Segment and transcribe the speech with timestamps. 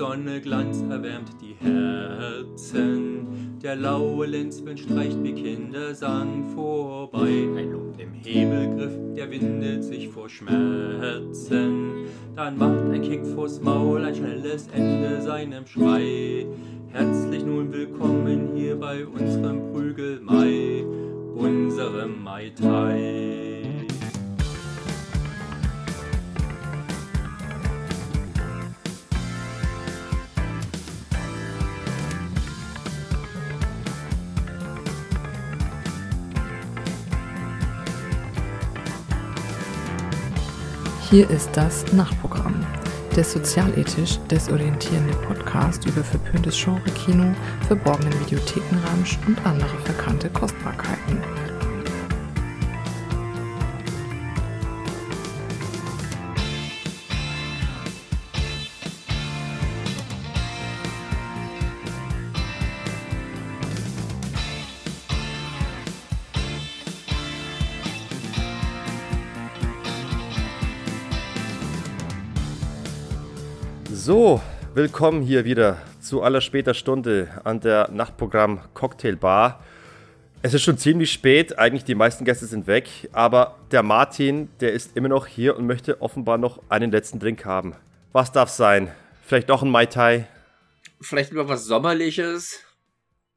[0.00, 3.58] Sonne Glanz erwärmt die Herzen.
[3.62, 7.46] Der laue Lenzwind streicht wie Kindersang vorbei.
[7.54, 12.06] Ein Lump im Hebelgriff, der windet sich vor Schmerzen.
[12.34, 16.46] Dann macht ein Kick vors Maul ein schnelles Ende seinem Schrei.
[16.88, 20.82] Herzlich nun willkommen hier bei unserem Prügelmai,
[21.34, 23.49] unserem Mai Tai.
[41.10, 42.64] Hier ist das Nachtprogramm,
[43.16, 47.34] der sozialethisch desorientierende Podcast über verpöntes Genre-Kino,
[47.66, 51.18] verborgenen Videothekenramsch und andere verkannte Kostbarkeiten.
[74.80, 79.62] Willkommen hier wieder zu aller später Stunde an der Nachtprogramm Cocktail Bar.
[80.40, 84.72] Es ist schon ziemlich spät, eigentlich die meisten Gäste sind weg, aber der Martin, der
[84.72, 87.76] ist immer noch hier und möchte offenbar noch einen letzten Drink haben.
[88.12, 88.90] Was darf sein?
[89.22, 90.26] Vielleicht doch ein Mai Tai?
[91.02, 92.64] Vielleicht lieber was Sommerliches?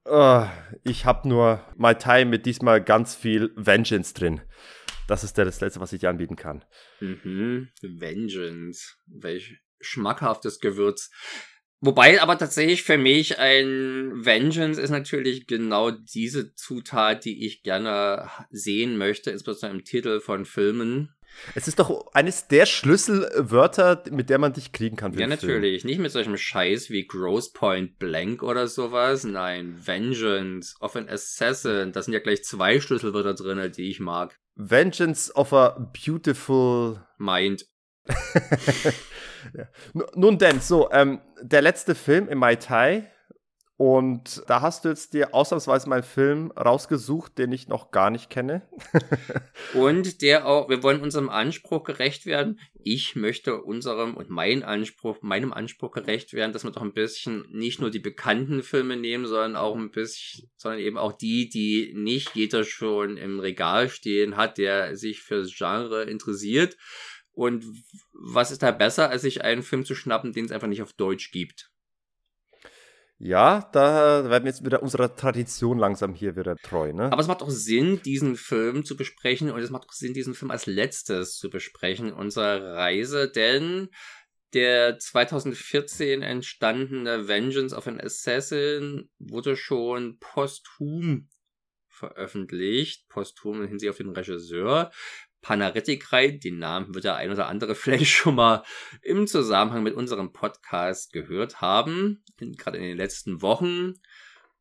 [0.05, 0.45] Oh,
[0.85, 4.39] ich habe nur Mai Tai mit diesmal ganz viel Vengeance drin.
[5.09, 6.63] Das ist das Letzte, was ich dir anbieten kann.
[7.01, 8.95] Mhm, Vengeance.
[9.07, 11.11] Welch schmackhaftes Gewürz.
[11.85, 18.29] Wobei aber tatsächlich für mich ein Vengeance ist natürlich genau diese Zutat, die ich gerne
[18.49, 21.13] sehen möchte, insbesondere im Titel von Filmen.
[21.55, 25.13] Es ist doch eines der Schlüsselwörter, mit der man dich kriegen kann.
[25.17, 25.81] ja, natürlich.
[25.81, 25.89] Film.
[25.89, 29.23] Nicht mit solchem Scheiß wie Gross Point Blank oder sowas.
[29.23, 31.91] Nein, Vengeance of an Assassin.
[31.91, 34.39] Da sind ja gleich zwei Schlüsselwörter drin, die ich mag.
[34.55, 37.65] Vengeance of a Beautiful Mind.
[39.53, 39.67] ja.
[40.15, 43.09] Nun denn, so, ähm, der letzte Film im Mai Tai.
[43.75, 48.11] Und da hast du jetzt dir ausnahmsweise mal einen Film rausgesucht, den ich noch gar
[48.11, 48.61] nicht kenne.
[49.73, 52.59] und der auch, wir wollen unserem Anspruch gerecht werden.
[52.75, 57.45] Ich möchte unserem und mein Anspruch, meinem Anspruch gerecht werden, dass wir doch ein bisschen
[57.51, 61.93] nicht nur die bekannten Filme nehmen, sondern auch ein bisschen, sondern eben auch die, die
[61.95, 66.77] nicht jeder schon im Regal stehen hat, der sich fürs Genre interessiert.
[67.33, 67.65] Und
[68.13, 70.93] was ist da besser, als sich einen Film zu schnappen, den es einfach nicht auf
[70.93, 71.71] Deutsch gibt?
[73.17, 77.11] Ja, da werden wir jetzt wieder unserer Tradition langsam hier wieder treu, ne?
[77.11, 80.33] Aber es macht auch Sinn, diesen Film zu besprechen und es macht auch Sinn, diesen
[80.33, 83.89] Film als letztes zu besprechen, unsere Reise, denn
[84.53, 91.29] der 2014 entstandene Vengeance of an Assassin wurde schon posthum
[91.87, 94.91] veröffentlicht, posthum in Hinsicht auf den Regisseur.
[95.43, 98.63] Panaretikrai, den Namen wird der ein oder andere vielleicht schon mal
[99.03, 102.23] im Zusammenhang mit unserem Podcast gehört haben,
[102.57, 103.93] gerade in den letzten Wochen.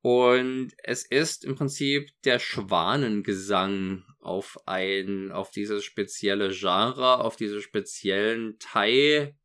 [0.02, 7.62] Und es ist im Prinzip der Schwanengesang auf ein, auf dieses spezielle Genre, auf diese
[7.62, 9.36] speziellen Thai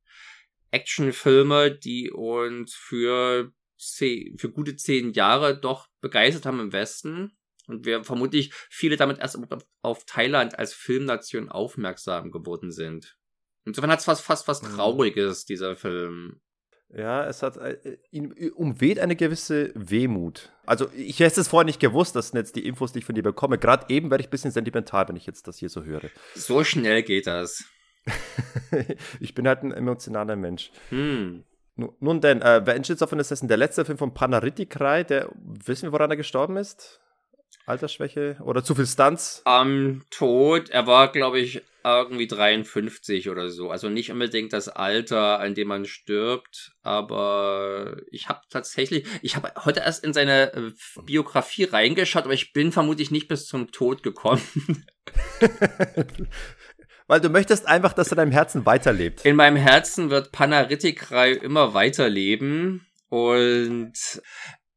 [0.71, 7.36] Actionfilme, die uns für, für gute zehn Jahre doch begeistert haben im Westen.
[7.67, 9.37] Und wir vermutlich viele damit erst
[9.81, 13.17] auf Thailand als Filmnation aufmerksam geworden sind.
[13.65, 14.75] Insofern hat es fast, fast was mhm.
[14.75, 16.39] Trauriges, dieser Film.
[16.89, 20.53] Ja, es hat äh, ihn umweht eine gewisse Wehmut.
[20.65, 23.15] Also ich hätte es vorher nicht gewusst, das sind jetzt die Infos, die ich von
[23.15, 23.57] dir bekomme.
[23.57, 26.09] Gerade eben werde ich ein bisschen sentimental, wenn ich jetzt das hier so höre.
[26.33, 27.65] So schnell geht das.
[29.19, 30.71] ich bin halt ein emotionaler Mensch.
[30.89, 31.43] Hm.
[31.75, 35.91] Nun denn, äh, Vengeance of an Assassin, der letzte Film von Panaritikrai, der, wissen wir,
[35.91, 37.01] woran er gestorben ist?
[37.65, 39.41] Altersschwäche oder zu viel Stunts?
[39.43, 43.69] Am Tod, er war, glaube ich, irgendwie 53 oder so.
[43.71, 49.51] Also nicht unbedingt das Alter, an dem man stirbt, aber ich habe tatsächlich, ich habe
[49.63, 50.71] heute erst in seine äh,
[51.03, 54.41] Biografie reingeschaut, aber ich bin vermutlich nicht bis zum Tod gekommen.
[57.07, 59.23] Weil du möchtest einfach, dass er in deinem Herzen weiterlebt.
[59.23, 64.21] In meinem Herzen wird Panaritikrai immer weiterleben und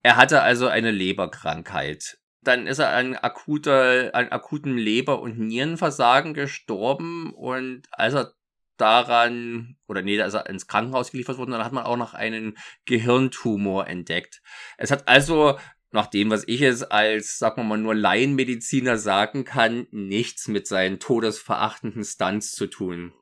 [0.03, 6.35] er hatte also eine Leberkrankheit dann ist er an akuter, an akutem Leber- und Nierenversagen
[6.35, 8.33] gestorben und als er
[8.77, 12.57] daran, oder nee, ist er ins Krankenhaus geliefert worden, dann hat man auch noch einen
[12.87, 14.41] Gehirntumor entdeckt.
[14.79, 15.59] Es hat also,
[15.93, 20.67] nach dem, was ich es als, sagen wir mal, nur Laienmediziner sagen kann, nichts mit
[20.67, 23.13] seinen todesverachtenden Stunts zu tun.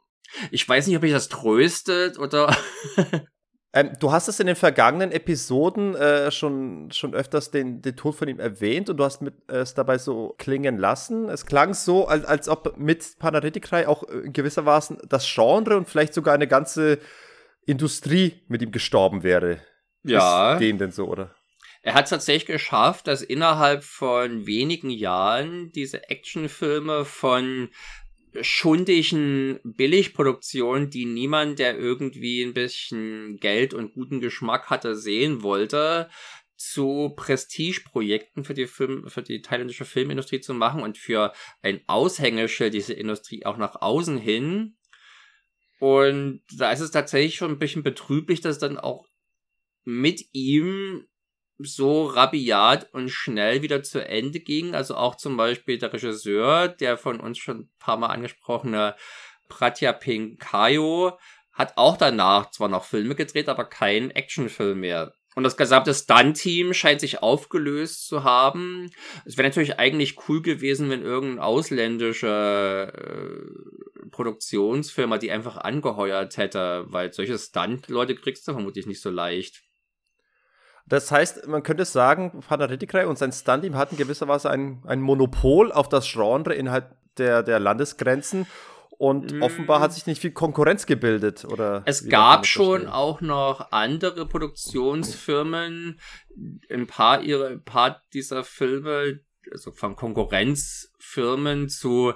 [0.51, 2.55] Ich weiß nicht, ob ich das tröstet oder
[3.75, 8.15] Ähm, du hast es in den vergangenen Episoden äh, schon, schon öfters den, den Tod
[8.15, 11.29] von ihm erwähnt und du hast mit, äh, es dabei so klingen lassen.
[11.29, 15.89] Es klang so, als, als ob mit Panaretikrei auch in gewisser Weise das Genre und
[15.89, 16.99] vielleicht sogar eine ganze
[17.67, 19.61] Industrie mit ihm gestorben wäre.
[20.03, 20.55] Ja.
[20.55, 21.35] Ist dem denn so, oder?
[21.83, 27.69] Er hat es tatsächlich geschafft, dass innerhalb von wenigen Jahren diese Actionfilme von
[28.41, 36.09] schundigen Billigproduktionen, die niemand, der irgendwie ein bisschen Geld und guten Geschmack hatte, sehen wollte,
[36.57, 41.33] zu Prestigeprojekten für die Film, für die thailändische Filmindustrie zu machen und für
[41.63, 44.77] ein Aushängeschild diese Industrie auch nach außen hin.
[45.79, 49.07] Und da ist es tatsächlich schon ein bisschen betrüblich, dass dann auch
[49.85, 51.07] mit ihm
[51.59, 54.75] so rabiat und schnell wieder zu Ende ging.
[54.75, 58.95] Also auch zum Beispiel der Regisseur, der von uns schon ein paar Mal angesprochene
[59.49, 61.19] Pratya Pinkayo,
[61.53, 65.13] hat auch danach zwar noch Filme gedreht, aber keinen Actionfilm mehr.
[65.35, 68.91] Und das gesamte Stunt-Team scheint sich aufgelöst zu haben.
[69.25, 76.87] Es wäre natürlich eigentlich cool gewesen, wenn irgendeine ausländische äh, Produktionsfirma die einfach angeheuert hätte,
[76.89, 79.63] weil solche Stunt-Leute kriegst du vermutlich nicht so leicht.
[80.89, 85.89] Das heißt, man könnte sagen, Panaritikrei und sein Stunt-Team hatten gewisserweise ein, ein Monopol auf
[85.89, 88.47] das Genre innerhalb der, der Landesgrenzen
[88.99, 89.43] und mm.
[89.43, 91.83] offenbar hat sich nicht viel Konkurrenz gebildet, oder?
[91.87, 96.01] Es gab schon auch noch andere Produktionsfirmen,
[96.71, 99.21] ein paar ihre, ein paar dieser Filme,
[99.53, 102.13] also von Konkurrenzfirmen zu,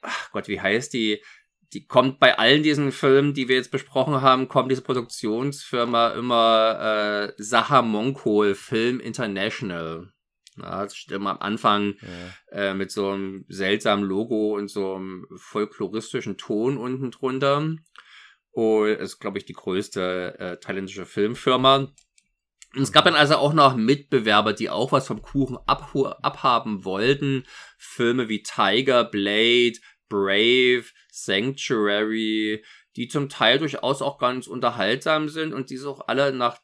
[0.00, 1.22] ach Gott, wie heißt die?
[1.72, 7.32] Die kommt bei allen diesen Filmen, die wir jetzt besprochen haben, kommt diese Produktionsfirma immer
[7.38, 10.12] äh, Saha Monkol Film International.
[10.58, 12.70] Ja, das steht immer am Anfang ja.
[12.70, 17.74] äh, mit so einem seltsamen Logo und so einem folkloristischen Ton unten drunter.
[18.50, 21.88] Und ist, glaube ich, die größte äh, thailändische Filmfirma.
[22.74, 27.44] Und es gab dann also auch noch Mitbewerber, die auch was vom Kuchen abhaben wollten.
[27.78, 29.78] Filme wie Tiger, Blade,
[30.12, 32.62] Brave, Sanctuary,
[32.96, 36.58] die zum Teil durchaus auch ganz unterhaltsam sind und die es auch alle nach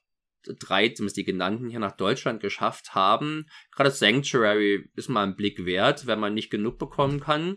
[0.61, 3.47] drei, zumindest die genannten hier nach Deutschland geschafft haben.
[3.75, 7.57] Gerade Sanctuary ist mal ein Blick wert, wenn man nicht genug bekommen kann.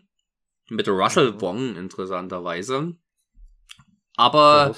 [0.69, 1.41] Mit Russell.
[1.41, 2.95] Wong interessanterweise.
[4.15, 4.73] Aber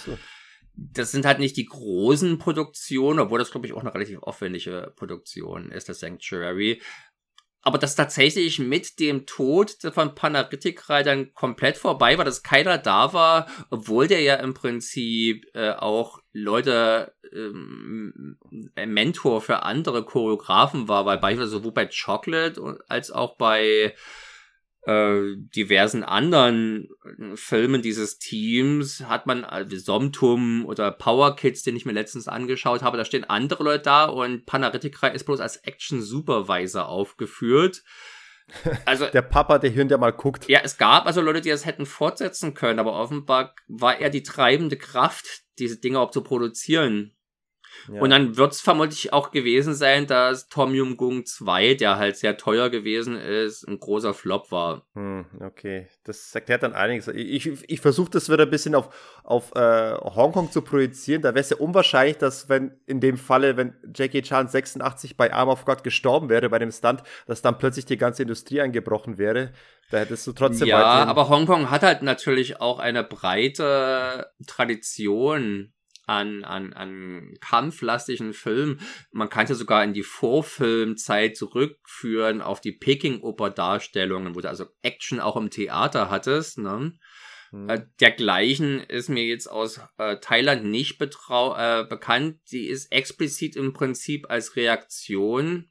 [0.75, 4.91] das sind halt nicht die großen Produktionen, obwohl das, glaube ich, auch eine relativ aufwendige
[4.95, 6.81] Produktion ist, das Sanctuary
[7.63, 13.13] aber das tatsächlich mit dem Tod von Panaritikrai dann komplett vorbei war, dass keiner da
[13.13, 18.37] war, obwohl der ja im Prinzip äh, auch Leute ähm,
[18.75, 23.95] Mentor für andere Choreografen war, weil beispielsweise sowohl bei Chocolate als auch bei
[24.85, 31.75] äh, diversen anderen äh, Filmen dieses Teams hat man äh, Somtum oder Power Kids, den
[31.75, 35.57] ich mir letztens angeschaut habe, da stehen andere Leute da und Panaritikra ist bloß als
[35.57, 37.83] Action Supervisor aufgeführt.
[38.85, 40.49] Also der Papa, der Hirn, der mal guckt.
[40.49, 44.21] Ja, es gab also Leute, die das hätten fortsetzen können, aber offenbar war er die
[44.21, 47.15] treibende Kraft, diese Dinge auch zu produzieren.
[47.87, 52.17] Und dann wird es vermutlich auch gewesen sein, dass Tom Yum Gung 2, der halt
[52.17, 54.85] sehr teuer gewesen ist, ein großer Flop war.
[54.93, 57.07] Hm, okay, das erklärt dann einiges.
[57.09, 58.89] Ich, ich, ich versuche das wieder ein bisschen auf,
[59.23, 61.21] auf äh, Hongkong zu projizieren.
[61.21, 65.33] Da wäre es ja unwahrscheinlich, dass wenn in dem Falle, wenn Jackie Chan 86 bei
[65.33, 69.17] Arm of God gestorben wäre, bei dem Stunt, dass dann plötzlich die ganze Industrie eingebrochen
[69.17, 69.51] wäre.
[69.91, 70.67] Da hättest du trotzdem.
[70.67, 75.73] Ja, aber Hongkong hat halt natürlich auch eine breite Tradition
[76.05, 78.79] an, an, an kampflastigen Filmen.
[79.11, 84.65] Man kann es ja sogar in die Vorfilmzeit zurückführen, auf die Peking-Oper-Darstellungen, wo du also
[84.81, 86.57] Action auch im Theater hattest.
[86.57, 86.93] Ne?
[87.51, 87.69] Mhm.
[87.69, 92.39] Äh, dergleichen ist mir jetzt aus äh, Thailand nicht betrau äh, bekannt.
[92.51, 95.69] Die ist explizit im Prinzip als Reaktion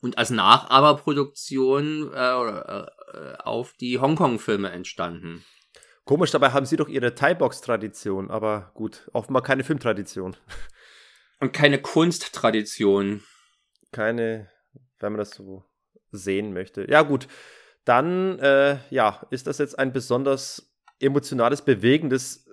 [0.00, 2.86] und als Nachaberproduktion äh, äh,
[3.38, 5.44] auf die Hongkong-Filme entstanden.
[6.04, 10.36] Komisch, dabei haben sie doch ihre Thai-Box-Tradition, aber gut, offenbar keine Filmtradition.
[11.40, 13.22] Und keine Kunsttradition.
[13.90, 14.50] Keine,
[15.00, 15.64] wenn man das so
[16.10, 16.86] sehen möchte.
[16.90, 17.26] Ja, gut.
[17.84, 22.50] Dann, äh, ja, ist das jetzt ein besonders emotionales, bewegendes, äh,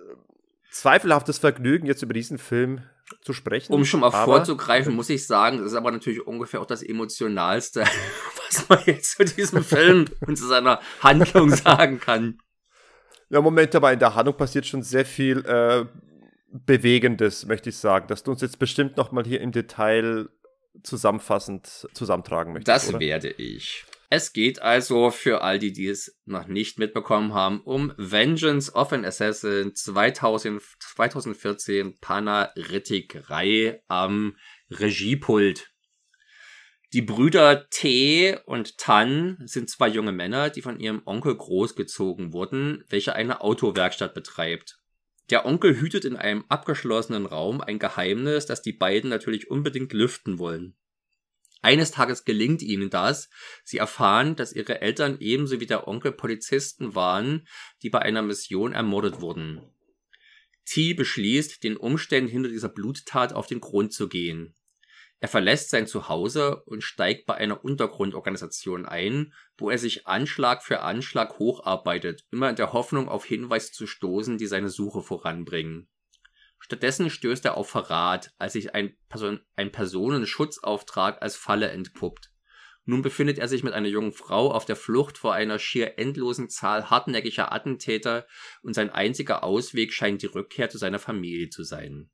[0.70, 2.82] zweifelhaftes Vergnügen, jetzt über diesen Film
[3.20, 3.72] zu sprechen.
[3.72, 6.82] Um schon mal aber, vorzugreifen, muss ich sagen, das ist aber natürlich ungefähr auch das
[6.82, 7.84] Emotionalste,
[8.48, 12.38] was man jetzt zu diesem Film und zu seiner Handlung sagen kann.
[13.32, 15.86] Ja, Moment, aber in der Handlung passiert schon sehr viel äh,
[16.52, 20.28] Bewegendes, möchte ich sagen, dass du uns jetzt bestimmt nochmal hier im Detail
[20.82, 22.68] zusammenfassend zusammentragen möchtest.
[22.68, 23.00] Das oder?
[23.00, 23.86] werde ich.
[24.10, 28.92] Es geht also für all die, die es noch nicht mitbekommen haben, um Vengeance of
[28.92, 34.36] an Assassin 2000, 2014 Pana Rittig Rai am
[34.70, 35.71] Regiepult.
[36.92, 42.84] Die Brüder T und Tan sind zwei junge Männer, die von ihrem Onkel großgezogen wurden,
[42.90, 44.78] welcher eine Autowerkstatt betreibt.
[45.30, 50.38] Der Onkel hütet in einem abgeschlossenen Raum ein Geheimnis, das die beiden natürlich unbedingt lüften
[50.38, 50.76] wollen.
[51.62, 53.30] Eines Tages gelingt ihnen das.
[53.64, 57.48] Sie erfahren, dass ihre Eltern ebenso wie der Onkel Polizisten waren,
[57.82, 59.62] die bei einer Mission ermordet wurden.
[60.66, 64.54] T beschließt, den Umständen hinter dieser Bluttat auf den Grund zu gehen.
[65.22, 70.80] Er verlässt sein Zuhause und steigt bei einer Untergrundorganisation ein, wo er sich Anschlag für
[70.80, 75.86] Anschlag hocharbeitet, immer in der Hoffnung auf Hinweise zu stoßen, die seine Suche voranbringen.
[76.58, 82.32] Stattdessen stößt er auf Verrat, als sich ein, Person ein Personenschutzauftrag als Falle entpuppt.
[82.84, 86.48] Nun befindet er sich mit einer jungen Frau auf der Flucht vor einer schier endlosen
[86.48, 88.26] Zahl hartnäckiger Attentäter
[88.62, 92.10] und sein einziger Ausweg scheint die Rückkehr zu seiner Familie zu sein.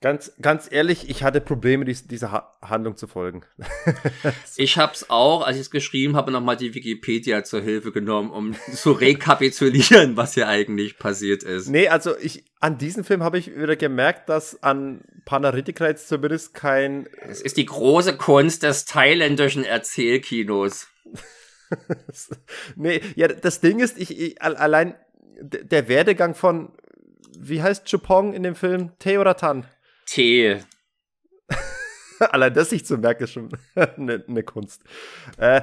[0.00, 3.42] Ganz, ganz ehrlich, ich hatte Probleme, dies, dieser ha Handlung zu folgen.
[4.56, 8.54] ich hab's auch, als ich es geschrieben habe, nochmal die Wikipedia zur Hilfe genommen, um
[8.72, 11.68] zu rekapitulieren, was hier eigentlich passiert ist.
[11.68, 17.08] Nee, also ich, an diesem Film habe ich wieder gemerkt, dass an Panaritikreits zumindest kein.
[17.28, 20.86] Es ist die große Kunst des thailändischen Erzählkinos.
[22.76, 24.94] nee, ja, das Ding ist, ich, ich allein
[25.40, 26.70] der Werdegang von,
[27.36, 28.92] wie heißt Chupong in dem Film?
[29.00, 29.66] Te oder Tan?
[30.08, 30.60] Tee.
[32.18, 34.82] Allein das sich zu merken, ist schon eine, eine Kunst.
[35.36, 35.62] Äh,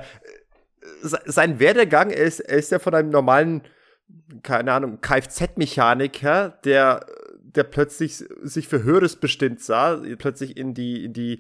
[1.02, 3.64] sein Werdegang ist, ist ja von einem normalen,
[4.44, 7.08] keine Ahnung, Kfz-Mechaniker, der,
[7.40, 11.40] der plötzlich sich für Höheres bestimmt sah, plötzlich in die, in die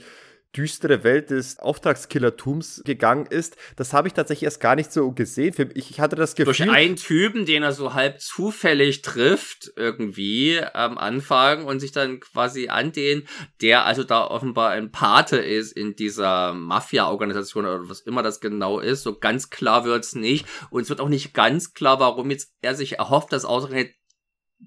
[0.55, 5.71] düstere Welt des Auftragskillertums gegangen ist, das habe ich tatsächlich erst gar nicht so gesehen.
[5.73, 6.53] Ich hatte das Gefühl.
[6.53, 12.19] Durch einen Typen, den er so halb zufällig trifft, irgendwie am Anfang und sich dann
[12.19, 13.27] quasi an den,
[13.61, 18.79] der also da offenbar ein Pate ist in dieser Mafia-Organisation oder was immer das genau
[18.79, 19.03] ist.
[19.03, 20.45] So ganz klar wird's nicht.
[20.69, 23.95] Und es wird auch nicht ganz klar, warum jetzt er sich erhofft, dass ausgerechnet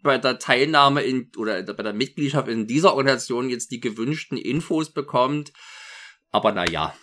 [0.03, 4.93] bei der Teilnahme in oder bei der Mitgliedschaft in dieser Organisation jetzt die gewünschten Infos
[4.93, 5.53] bekommt.
[6.31, 6.95] Aber naja.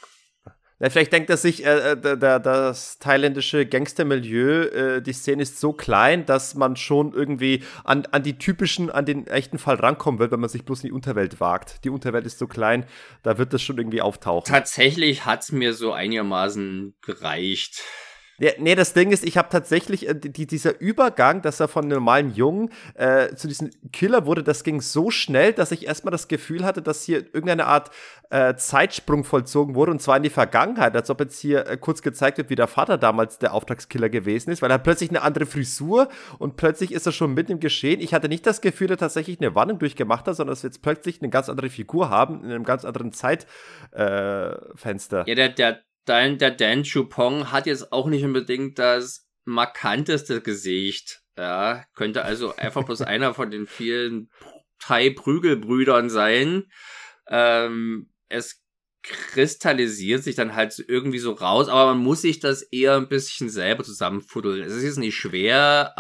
[0.80, 5.62] Ja, vielleicht denkt er sich, äh, äh der, das thailändische Gangstermilieu, äh, die Szene ist
[5.62, 10.20] so klein, dass man schon irgendwie an, an die typischen, an den echten Fall rankommen
[10.20, 11.86] wird, wenn man sich bloß in die Unterwelt wagt.
[11.86, 12.86] Die Unterwelt ist so klein,
[13.24, 14.52] da wird das schon irgendwie auftauchen.
[14.52, 17.82] Tatsächlich hat es mir so einigermaßen gereicht.
[18.38, 21.88] Ja, nee, das Ding ist, ich habe tatsächlich äh, die, dieser Übergang, dass er von
[21.88, 26.28] normalen Jungen äh, zu diesem Killer wurde, das ging so schnell, dass ich erstmal das
[26.28, 27.92] Gefühl hatte, dass hier irgendeine Art
[28.30, 32.02] äh, Zeitsprung vollzogen wurde und zwar in die Vergangenheit, als ob jetzt hier äh, kurz
[32.02, 35.22] gezeigt wird, wie der Vater damals der Auftragskiller gewesen ist, weil er hat plötzlich eine
[35.22, 38.02] andere Frisur und plötzlich ist er schon mitten im Geschehen.
[38.02, 40.70] Ich hatte nicht das Gefühl, dass er tatsächlich eine Wandlung durchgemacht hat, sondern dass wir
[40.70, 45.24] jetzt plötzlich eine ganz andere Figur haben, in einem ganz anderen Zeitfenster.
[45.28, 51.22] Ja, der, der dann der Dan Chupong hat jetzt auch nicht unbedingt das markanteste Gesicht.
[51.38, 54.30] Ja, könnte also einfach bloß einer von den vielen
[54.80, 56.72] Thai-Prügelbrüdern sein.
[57.28, 58.62] Ähm, es
[59.04, 63.50] kristallisiert sich dann halt irgendwie so raus, aber man muss sich das eher ein bisschen
[63.50, 64.64] selber zusammenfuddeln.
[64.64, 65.94] Es ist jetzt nicht schwer,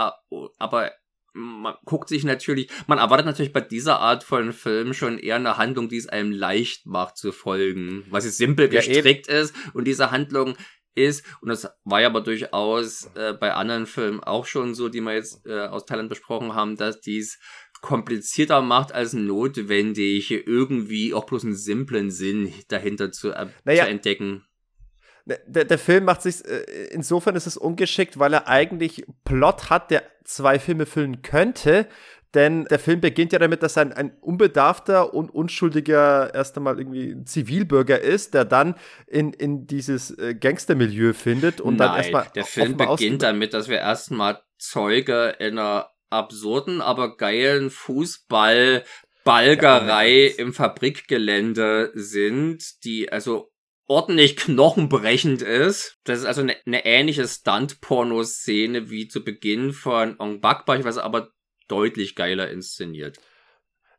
[0.57, 0.91] aber
[1.36, 5.58] man guckt sich natürlich, man erwartet natürlich bei dieser Art von Film schon eher eine
[5.58, 9.86] Handlung, die es einem leicht macht zu folgen, was jetzt simpel gestrickt ja, ist und
[9.86, 10.56] diese Handlung
[10.96, 15.01] ist, und das war ja aber durchaus äh, bei anderen Filmen auch schon so, die
[15.01, 17.38] wir jetzt äh, aus Thailand besprochen haben, dass dies
[17.82, 23.89] komplizierter macht als notwendig, irgendwie auch bloß einen simplen Sinn dahinter zu, äh, naja, zu
[23.92, 24.46] entdecken.
[25.25, 29.89] Der, der Film macht sich, äh, insofern ist es ungeschickt, weil er eigentlich Plot hat,
[29.89, 31.88] der zwei Filme füllen könnte.
[32.36, 36.77] Denn der Film beginnt ja damit, dass er ein, ein unbedarfter und unschuldiger erst einmal
[36.77, 38.75] irgendwie Zivilbürger ist, der dann
[39.08, 42.27] in, in dieses äh, Gangstermilieu findet und Nein, dann erstmal.
[42.36, 48.84] Der Film beginnt damit, dass wir erstmal Zeuge einer absurden, aber geilen Fußball
[49.24, 53.51] Balgerei im Fabrikgelände sind, die also
[53.88, 55.98] ordentlich knochenbrechend ist.
[56.04, 61.30] Das ist also eine, eine ähnliche Stunt-Porno-Szene wie zu Beginn von Ong Bak, beispielsweise aber
[61.68, 63.20] deutlich geiler inszeniert.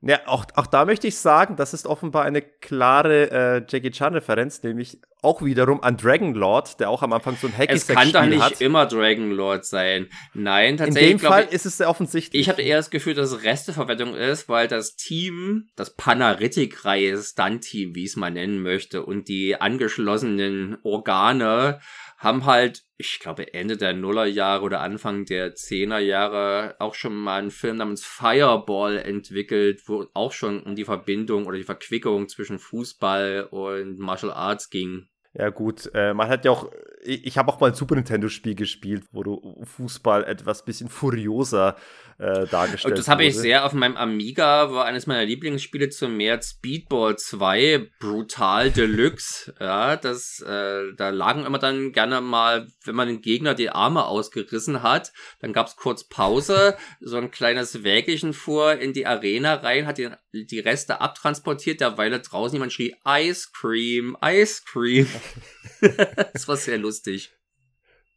[0.03, 4.63] Ja, auch, auch da möchte ich sagen, das ist offenbar eine klare äh, Jackie Chan-Referenz,
[4.63, 8.25] nämlich auch wiederum an Dragonlord, der auch am Anfang so ein hacky Es kann doch
[8.25, 8.61] nicht hat.
[8.61, 10.09] immer Dragonlord sein.
[10.35, 11.13] Nein, tatsächlich.
[11.13, 12.41] In dem Fall ich, ist es sehr offensichtlich.
[12.41, 17.95] Ich habe eher das Gefühl, dass es Resteverwendung ist, weil das Team, das Panaritik-Reihe Stunt-Team,
[17.97, 21.81] wie es man nennen möchte, und die angeschlossenen Organe
[22.19, 27.51] haben halt, ich glaube, Ende der Nullerjahre oder Anfang der Zehnerjahre auch schon mal einen
[27.51, 33.49] Film namens Fireball entwickelt, wo auch schon um die Verbindung oder die Verquickung zwischen Fußball
[33.51, 35.09] und Martial Arts ging.
[35.39, 36.71] Ja gut, äh, man hat ja auch,
[37.03, 41.77] ich, ich habe auch mal ein Super Nintendo-Spiel gespielt, wo du Fußball etwas bisschen furioser
[42.19, 46.17] äh, dargestellt Und das habe ich sehr auf meinem Amiga, war eines meiner Lieblingsspiele zum
[46.17, 49.55] März Speedball 2, Brutal Deluxe.
[49.61, 54.07] ja, das, äh, da lagen immer dann gerne mal, wenn man den Gegner die Arme
[54.07, 59.57] ausgerissen hat, dann gab es kurz Pause, so ein kleines Wägelchen fuhr in die Arena
[59.57, 65.07] rein, hat die, die Reste abtransportiert, derweil draußen jemand schrie Ice Cream, Ice Cream.
[66.33, 67.33] das war sehr lustig.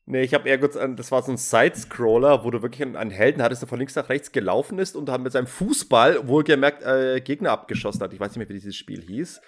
[0.06, 3.12] Nee, ich habe eher kurz an, das war so ein Side-Scroller, wo du wirklich einen,
[3.12, 6.82] Helden hattest, der von links nach rechts gelaufen ist und dann mit seinem Fußball wohlgemerkt
[6.84, 8.12] äh, Gegner abgeschossen hat.
[8.12, 9.40] Ich weiß nicht mehr, wie dieses Spiel hieß.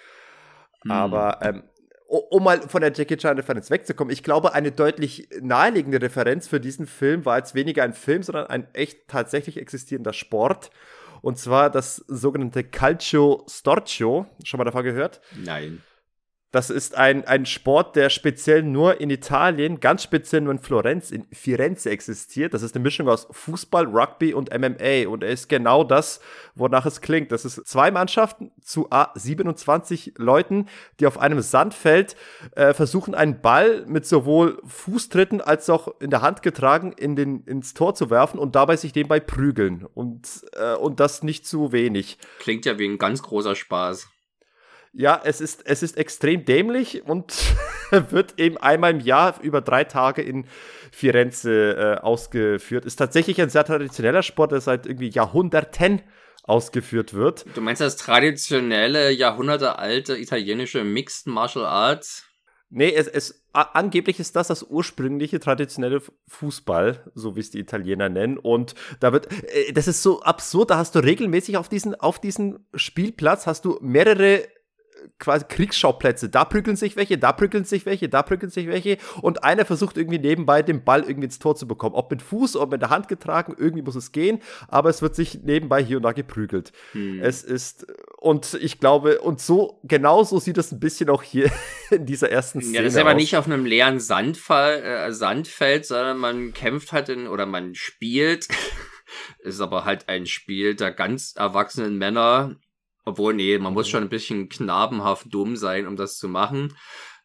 [0.82, 0.90] Hm.
[0.92, 1.64] Aber ähm,
[2.06, 6.86] um mal von der Jackie Chan-Referenz wegzukommen, ich glaube, eine deutlich naheliegende Referenz für diesen
[6.86, 10.70] Film war jetzt weniger ein Film, sondern ein echt tatsächlich existierender Sport.
[11.22, 14.26] Und zwar das sogenannte Calcio Storcio.
[14.44, 15.20] Schon mal davon gehört?
[15.42, 15.82] Nein.
[16.52, 21.10] Das ist ein, ein Sport, der speziell nur in Italien, ganz speziell nur in Florenz,
[21.10, 22.52] in Firenze existiert.
[22.52, 25.08] Das ist eine Mischung aus Fußball, Rugby und MMA.
[25.08, 26.20] Und er ist genau das,
[26.54, 27.32] wonach es klingt.
[27.32, 30.66] Das ist zwei Mannschaften zu A 27 Leuten,
[31.00, 32.16] die auf einem Sandfeld
[32.54, 37.44] äh, versuchen, einen Ball mit sowohl Fußtritten als auch in der Hand getragen in den,
[37.44, 39.86] ins Tor zu werfen und dabei sich nebenbei prügeln.
[39.94, 42.18] Und, äh, und das nicht zu wenig.
[42.40, 44.10] Klingt ja wie ein ganz großer Spaß.
[44.94, 47.34] Ja, es ist, es ist extrem dämlich und
[48.10, 50.46] wird eben einmal im Jahr über drei Tage in
[50.90, 52.84] Firenze äh, ausgeführt.
[52.84, 56.02] Ist tatsächlich ein sehr traditioneller Sport, der seit irgendwie Jahrhunderten
[56.42, 57.46] ausgeführt wird.
[57.54, 62.26] Du meinst das traditionelle, jahrhundertealte italienische Mixed Martial Arts?
[62.68, 68.08] Nee, es, es, angeblich ist das das ursprüngliche traditionelle Fußball, so wie es die Italiener
[68.08, 68.38] nennen.
[68.38, 72.18] Und da wird, äh, das ist so absurd, da hast du regelmäßig auf diesen, auf
[72.18, 74.48] diesen Spielplatz hast du mehrere
[75.18, 76.28] quasi Kriegsschauplätze.
[76.28, 79.96] Da prügeln sich welche, da prügeln sich welche, da prügeln sich welche und einer versucht
[79.96, 81.94] irgendwie nebenbei den Ball irgendwie ins Tor zu bekommen.
[81.94, 85.14] Ob mit Fuß, ob mit der Hand getragen, irgendwie muss es gehen, aber es wird
[85.14, 86.72] sich nebenbei hier und da geprügelt.
[86.92, 87.20] Hm.
[87.22, 87.86] Es ist,
[88.18, 91.50] und ich glaube, und so, genauso sieht es ein bisschen auch hier
[91.90, 93.16] in dieser ersten Szene Ja, das ist aber aus.
[93.16, 98.48] nicht auf einem leeren Sandfall, äh, Sandfeld, sondern man kämpft halt in, oder man spielt
[99.40, 102.56] ist aber halt ein Spiel der ganz erwachsenen Männer
[103.04, 103.90] obwohl, nee, man muss mhm.
[103.90, 106.76] schon ein bisschen knabenhaft dumm sein, um das zu machen.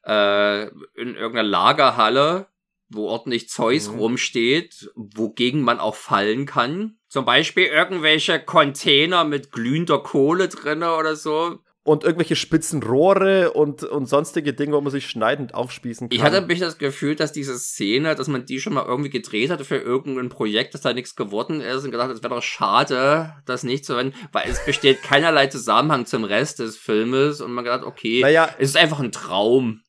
[0.05, 2.47] Äh, in irgendeiner Lagerhalle,
[2.89, 3.99] wo ordentlich Zeus mhm.
[3.99, 6.97] rumsteht, wogegen man auch fallen kann.
[7.09, 13.81] Zum Beispiel irgendwelche Container mit glühender Kohle drinne oder so und irgendwelche spitzen Rohre und,
[13.83, 16.15] und sonstige Dinge, wo man sich schneidend aufspießen kann.
[16.15, 19.49] Ich hatte mich das Gefühl, dass diese Szene, dass man die schon mal irgendwie gedreht
[19.49, 23.33] hatte für irgendein Projekt, dass da nichts geworden ist und gedacht, es wäre doch schade,
[23.45, 27.63] das nicht zu verwenden, weil es besteht keinerlei Zusammenhang zum Rest des Filmes und man
[27.63, 29.79] gedacht, okay, naja, es ist einfach ein Traum.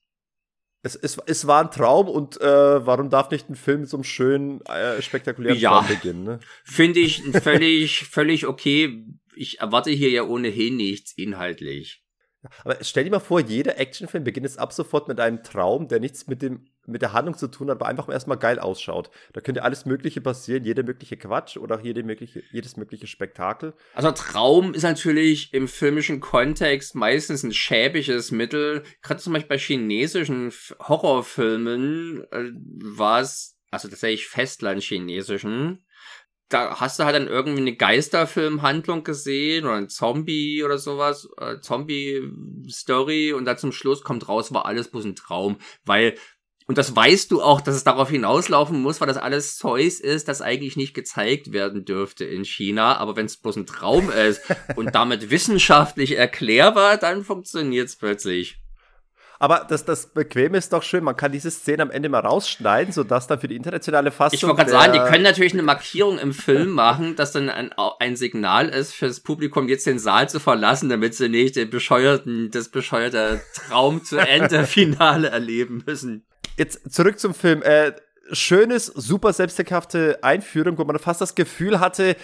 [0.84, 3.96] Es, es, es war ein Traum und äh, warum darf nicht ein Film mit so
[3.96, 6.22] einem schönen, äh, spektakulären ja, Traum beginnen?
[6.22, 6.38] Ne?
[6.62, 9.04] Finde ich völlig, völlig okay
[9.38, 12.03] ich erwarte hier ja ohnehin nichts inhaltlich.
[12.64, 15.98] Aber stell dir mal vor, jeder Actionfilm beginnt jetzt ab sofort mit einem Traum, der
[15.98, 19.11] nichts mit, dem, mit der Handlung zu tun hat, aber einfach erstmal geil ausschaut.
[19.33, 23.74] Da könnte alles Mögliche passieren, jeder mögliche Quatsch oder jede mögliche, jedes mögliche Spektakel.
[23.94, 28.85] Also Traum ist natürlich im filmischen Kontext meistens ein schäbiges Mittel.
[29.03, 32.53] Gerade zum Beispiel bei chinesischen Horrorfilmen äh,
[32.96, 35.85] war es, also tatsächlich Festland-chinesischen,
[36.48, 41.61] da hast du halt dann irgendwie eine Geisterfilmhandlung gesehen oder ein Zombie oder sowas, äh,
[41.61, 46.14] Zombie-Story und dann zum Schluss kommt raus, war alles bloß ein Traum, weil
[46.68, 50.28] und das weißt du auch, dass es darauf hinauslaufen muss, weil das alles Zeus ist,
[50.28, 52.98] das eigentlich nicht gezeigt werden dürfte in China.
[52.98, 54.42] Aber wenn es bloß ein Traum ist
[54.76, 58.61] und damit wissenschaftlich erklärbar, dann funktioniert es plötzlich.
[59.40, 62.92] Aber das, das Bequeme ist doch schön, man kann diese Szene am Ende mal rausschneiden,
[62.92, 64.37] sodass dann für die internationale Fassung.
[64.37, 67.72] Ich wollte gerade sagen, die können natürlich eine Markierung im Film machen, dass dann ein,
[68.01, 72.51] ein Signal ist fürs Publikum, jetzt den Saal zu verlassen, damit sie nicht den bescheuerten,
[72.51, 76.27] das bescheuerte Traum zu Ende Finale erleben müssen.
[76.57, 77.62] Jetzt zurück zum Film.
[77.62, 77.92] Äh,
[78.33, 82.16] schönes, super selbsthafte Einführung, wo man fast das Gefühl hatte,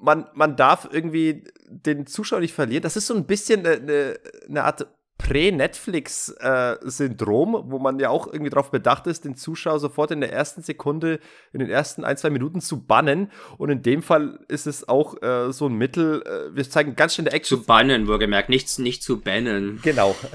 [0.00, 2.82] man, man darf irgendwie den Zuschauer nicht verlieren.
[2.82, 4.86] Das ist so ein bisschen eine, eine Art
[5.22, 10.30] Prä-Netflix-Syndrom, äh, wo man ja auch irgendwie darauf bedacht ist, den Zuschauer sofort in der
[10.32, 11.20] ersten Sekunde,
[11.52, 13.30] in den ersten ein, zwei Minuten zu bannen.
[13.58, 17.14] Und in dem Fall ist es auch äh, so ein Mittel, äh, wir zeigen ganz
[17.14, 17.60] schnell Action.
[17.60, 19.80] Zu bannen, wohlgemerkt, nichts nicht zu bannen.
[19.82, 20.16] Genau.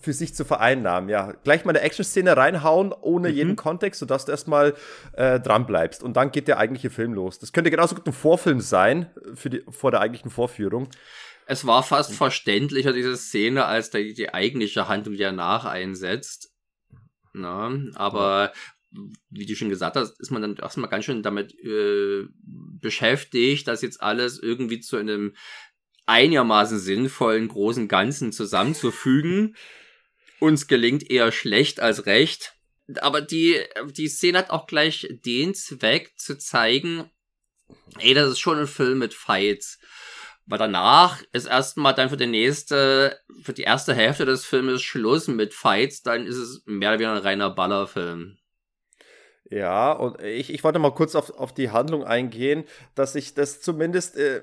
[0.00, 1.32] Für sich zu vereinnahmen, ja.
[1.44, 3.34] Gleich mal eine Action-Szene reinhauen, ohne mhm.
[3.36, 4.74] jeden Kontext, sodass du erstmal
[5.12, 6.02] äh, dran bleibst.
[6.02, 7.38] Und dann geht der eigentliche Film los.
[7.38, 10.88] Das könnte genauso gut ein Vorfilm sein, für die, vor der eigentlichen Vorführung.
[11.52, 16.50] Es war fast verständlicher, diese Szene, als die, die eigentliche Handlung, die danach einsetzt.
[17.34, 18.54] Na, aber
[19.28, 22.24] wie du schon gesagt hast, ist man dann erstmal ganz schön damit äh,
[22.80, 25.36] beschäftigt, das jetzt alles irgendwie zu einem
[26.06, 29.54] einigermaßen sinnvollen großen Ganzen zusammenzufügen.
[30.40, 32.54] Uns gelingt eher schlecht als recht.
[33.02, 33.60] Aber die,
[33.90, 37.10] die Szene hat auch gleich den Zweck zu zeigen,
[37.98, 39.78] ey, das ist schon ein Film mit Fights.
[40.46, 45.28] Weil danach ist erstmal dann für die nächste, für die erste Hälfte des Filmes Schluss
[45.28, 48.38] mit Fights, dann ist es mehr oder weniger ein reiner Ballerfilm.
[49.50, 53.60] Ja, und ich, ich wollte mal kurz auf, auf die Handlung eingehen, dass ich das
[53.60, 54.42] zumindest, äh,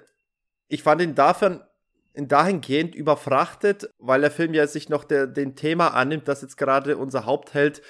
[0.67, 1.67] ich fand ihn dafür
[2.13, 6.57] in dahingehend überfrachtet, weil der Film ja sich noch der, den Thema annimmt, dass jetzt
[6.57, 7.81] gerade unser Hauptheld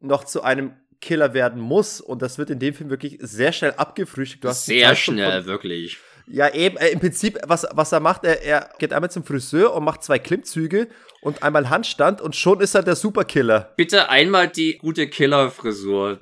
[0.00, 2.00] noch zu einem Killer werden muss.
[2.00, 4.54] Und das wird in dem Film wirklich sehr schnell abgefrühstückt.
[4.54, 5.98] sehr schnell, wirklich.
[6.32, 9.74] Ja, eben, äh, im Prinzip, was, was er macht, er, er geht einmal zum Friseur
[9.74, 10.88] und macht zwei Klimmzüge
[11.22, 13.72] und einmal Handstand und schon ist er der Superkiller.
[13.76, 16.20] Bitte einmal die gute Killerfrisur.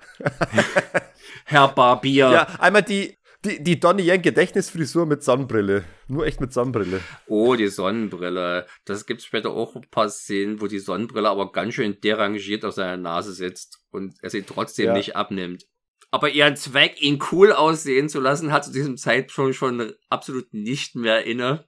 [1.45, 2.31] Herr Barbier.
[2.31, 5.85] Ja, einmal die, die, die Donnie Yen Gedächtnisfrisur mit Sonnenbrille.
[6.07, 7.01] Nur echt mit Sonnenbrille.
[7.27, 8.67] Oh, die Sonnenbrille.
[8.87, 12.73] Das gibt später auch ein paar Szenen, wo die Sonnenbrille aber ganz schön derangiert auf
[12.73, 14.93] seiner Nase sitzt und er sie trotzdem ja.
[14.95, 15.67] nicht abnimmt
[16.11, 20.95] aber ihren Zweck, ihn cool aussehen zu lassen, hat zu diesem Zeitpunkt schon absolut nicht
[20.95, 21.67] mehr inne.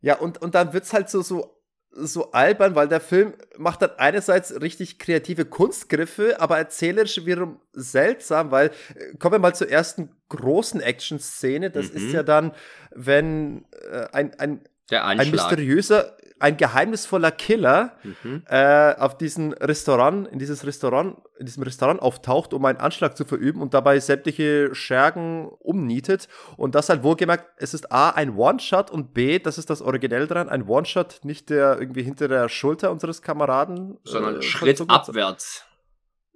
[0.00, 3.90] Ja, und, und dann wird's halt so, so, so albern, weil der Film macht dann
[3.98, 10.10] einerseits richtig kreative Kunstgriffe, aber erzählerisch wiederum seltsam, weil, äh, kommen wir mal zur ersten
[10.28, 11.96] großen Action-Szene, das mhm.
[11.96, 12.52] ist ja dann,
[12.90, 18.42] wenn äh, ein, ein, ein mysteriöser, ein geheimnisvoller Killer mhm.
[18.46, 23.24] äh, auf diesen Restaurant, in dieses Restaurant, in diesem Restaurant auftaucht, um einen Anschlag zu
[23.24, 26.28] verüben und dabei sämtliche Schergen umnietet.
[26.56, 30.26] Und das halt wohlgemerkt, es ist A, ein One-Shot und B, das ist das Originell
[30.26, 33.98] dran, ein One-Shot, nicht der irgendwie hinter der Schulter unseres Kameraden.
[34.02, 35.64] Sondern äh, Schritt abwärts.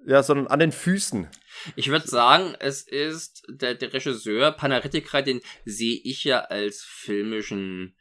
[0.07, 1.27] Ja, sondern an den Füßen.
[1.75, 7.97] Ich würde sagen, es ist der, der Regisseur Panaretikra, den sehe ich ja als filmischen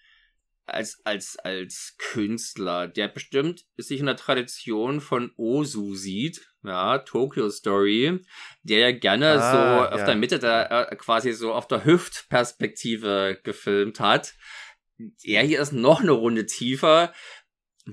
[0.65, 7.49] als, als, als Künstler, der bestimmt sich in der Tradition von Osu sieht, ja, Tokyo
[7.49, 8.19] Story,
[8.63, 9.91] der ja gerne ah, so ja.
[9.91, 14.33] auf der Mitte der, äh, quasi so auf der Hüftperspektive gefilmt hat.
[15.23, 17.13] Er hier ist noch eine Runde tiefer.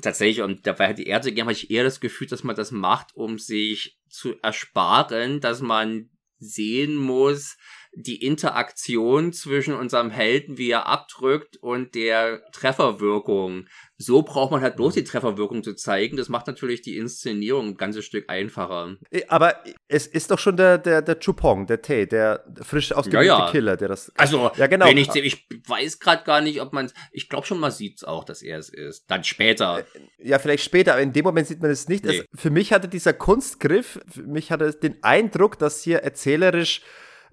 [0.01, 2.71] Tatsächlich, und dabei hat die Erde gerne, habe ich eher das Gefühl, dass man das
[2.71, 6.09] macht, um sich zu ersparen, dass man
[6.39, 7.57] sehen muss,
[7.95, 13.67] die Interaktion zwischen unserem Helden, wie er abdrückt, und der Trefferwirkung.
[13.99, 16.17] So braucht man halt bloß die Trefferwirkung zu zeigen.
[16.17, 18.97] Das macht natürlich die Inszenierung ein ganzes Stück einfacher.
[19.29, 23.47] Aber es ist doch schon der, der, der Chupong, der Tay, der frisch ausgebildete ja,
[23.47, 23.51] ja.
[23.51, 24.11] Killer, der das.
[24.17, 24.87] Also, ja, genau.
[24.87, 28.05] wenn ich, ich weiß gerade gar nicht, ob man Ich glaube schon, man sieht es
[28.05, 29.05] auch, dass er es ist.
[29.09, 29.85] Dann später.
[30.19, 32.05] Ja, vielleicht später, aber in dem Moment sieht man es nicht.
[32.05, 32.11] Nee.
[32.11, 36.81] Also, für mich hatte dieser Kunstgriff, für mich hatte den Eindruck, dass hier erzählerisch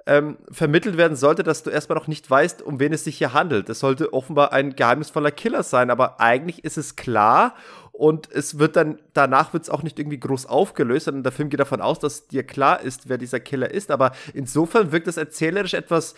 [0.05, 3.33] ähm, vermittelt werden sollte, dass du erstmal noch nicht weißt, um wen es sich hier
[3.33, 3.69] handelt.
[3.69, 7.55] Es sollte offenbar ein geheimnisvoller Killer sein, aber eigentlich ist es klar
[7.91, 11.49] und es wird dann, danach wird es auch nicht irgendwie groß aufgelöst, sondern der Film
[11.49, 13.91] geht davon aus, dass dir klar ist, wer dieser Killer ist.
[13.91, 16.15] Aber insofern wirkt es erzählerisch etwas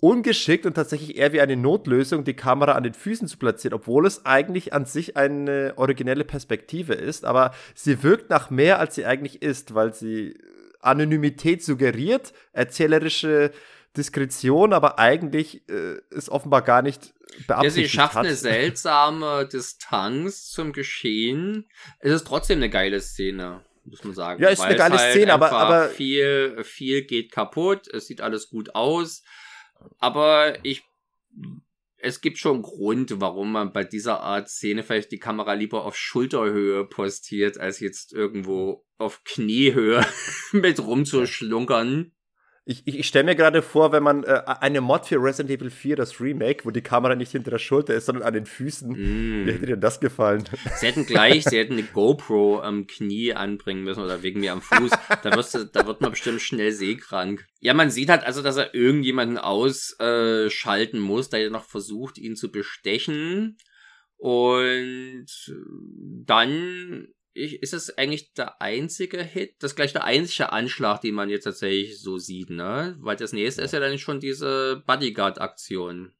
[0.00, 4.06] ungeschickt und tatsächlich eher wie eine Notlösung, die Kamera an den Füßen zu platzieren, obwohl
[4.06, 7.24] es eigentlich an sich eine originelle Perspektive ist.
[7.24, 10.36] Aber sie wirkt nach mehr, als sie eigentlich ist, weil sie
[10.80, 13.52] Anonymität suggeriert, erzählerische
[13.96, 17.12] Diskretion, aber eigentlich äh, ist offenbar gar nicht
[17.46, 17.54] beabsichtigt.
[17.54, 18.26] Ja, sie schafft hat.
[18.26, 21.68] eine seltsame Distanz zum Geschehen.
[21.98, 24.42] Es ist trotzdem eine geile Szene, muss man sagen.
[24.42, 27.88] Ja, ist eine geile halt Szene, aber, aber viel, viel geht kaputt.
[27.88, 29.22] Es sieht alles gut aus.
[29.98, 30.84] Aber ich
[32.02, 35.96] es gibt schon Grund, warum man bei dieser Art Szene vielleicht die Kamera lieber auf
[35.96, 40.04] Schulterhöhe postiert, als jetzt irgendwo auf Kniehöhe
[40.52, 42.12] mit rumzuschlunkern.
[42.66, 45.70] Ich, ich, ich stelle mir gerade vor, wenn man äh, eine Mod für Resident Evil
[45.70, 48.90] 4, das Remake, wo die Kamera nicht hinter der Schulter ist, sondern an den Füßen.
[48.90, 49.46] Mm.
[49.46, 50.44] Wie hätte dir das gefallen?
[50.76, 54.60] Sie hätten gleich, sie hätten eine GoPro am Knie anbringen müssen oder wegen mir am
[54.60, 54.90] Fuß.
[55.22, 57.46] Da, wirst du, da wird man bestimmt schnell seekrank.
[57.60, 62.52] Ja, man sieht halt also, dass er irgendjemanden ausschalten muss, der noch versucht, ihn zu
[62.52, 63.56] bestechen.
[64.18, 65.26] Und
[66.26, 71.14] dann ich, ist es eigentlich der einzige Hit, das ist gleich der einzige Anschlag, den
[71.14, 72.96] man jetzt tatsächlich so sieht, ne?
[73.00, 76.12] Weil das nächste ist ja dann schon diese Bodyguard-Aktion.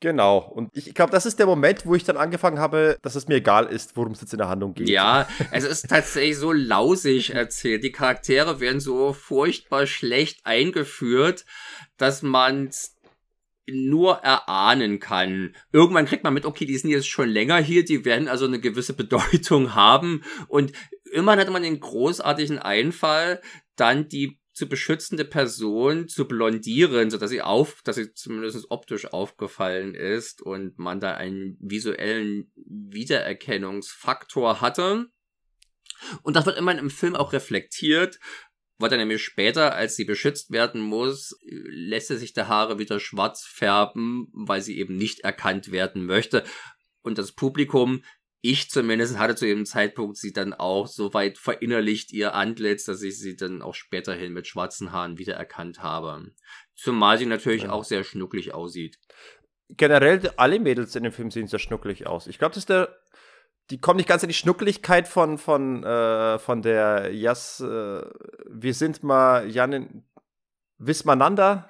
[0.00, 0.38] Genau.
[0.38, 3.36] Und ich glaube, das ist der Moment, wo ich dann angefangen habe, dass es mir
[3.36, 4.88] egal ist, worum es jetzt in der Handlung geht.
[4.88, 7.84] Ja, es ist tatsächlich so lausig erzählt.
[7.84, 11.44] Die Charaktere werden so furchtbar schlecht eingeführt,
[11.98, 12.70] dass man
[13.68, 15.54] nur erahnen kann.
[15.72, 18.60] Irgendwann kriegt man mit, okay, die sind jetzt schon länger hier, die werden also eine
[18.60, 20.22] gewisse Bedeutung haben.
[20.48, 20.72] Und
[21.12, 23.40] immerhin hatte man den großartigen Einfall,
[23.76, 29.12] dann die zu beschützende Person zu blondieren, so dass sie auf, dass sie zumindest optisch
[29.12, 35.06] aufgefallen ist und man da einen visuellen Wiedererkennungsfaktor hatte.
[36.22, 38.18] Und das wird immerhin im Film auch reflektiert,
[38.80, 43.00] wird er nämlich später, als sie beschützt werden muss, lässt sie sich der Haare wieder
[43.00, 46.44] schwarz färben, weil sie eben nicht erkannt werden möchte.
[47.02, 48.02] Und das Publikum,
[48.42, 53.02] ich zumindest, hatte zu dem Zeitpunkt sie dann auch so weit verinnerlicht ihr Antlitz, dass
[53.02, 56.32] ich sie dann auch späterhin mit schwarzen Haaren wiedererkannt habe.
[56.74, 57.70] Zumal sie natürlich ja.
[57.70, 58.98] auch sehr schnucklig aussieht.
[59.68, 62.26] Generell alle Mädels in dem Film sehen sehr schnucklig aus.
[62.26, 62.99] Ich glaube, das ist der
[63.70, 68.02] die kommen nicht ganz in die Schnuckeligkeit von, von, äh, von der Jas, äh,
[68.48, 70.04] wir sind mal Janin
[70.78, 71.68] Wismananda.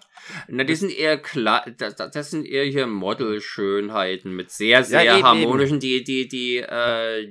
[0.49, 5.17] Na, die sind eher klar, das, das sind eher hier Model-Schönheiten mit sehr, sehr ja,
[5.17, 6.05] eben, harmonischen, eben.
[6.05, 7.23] die, die, die, äh,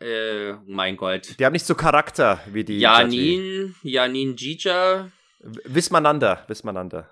[0.00, 1.38] äh, mein Gott.
[1.38, 2.80] Die haben nicht so Charakter wie die.
[2.80, 5.10] Janin, Janin Jija.
[5.40, 7.08] Wismananda, Wismananda.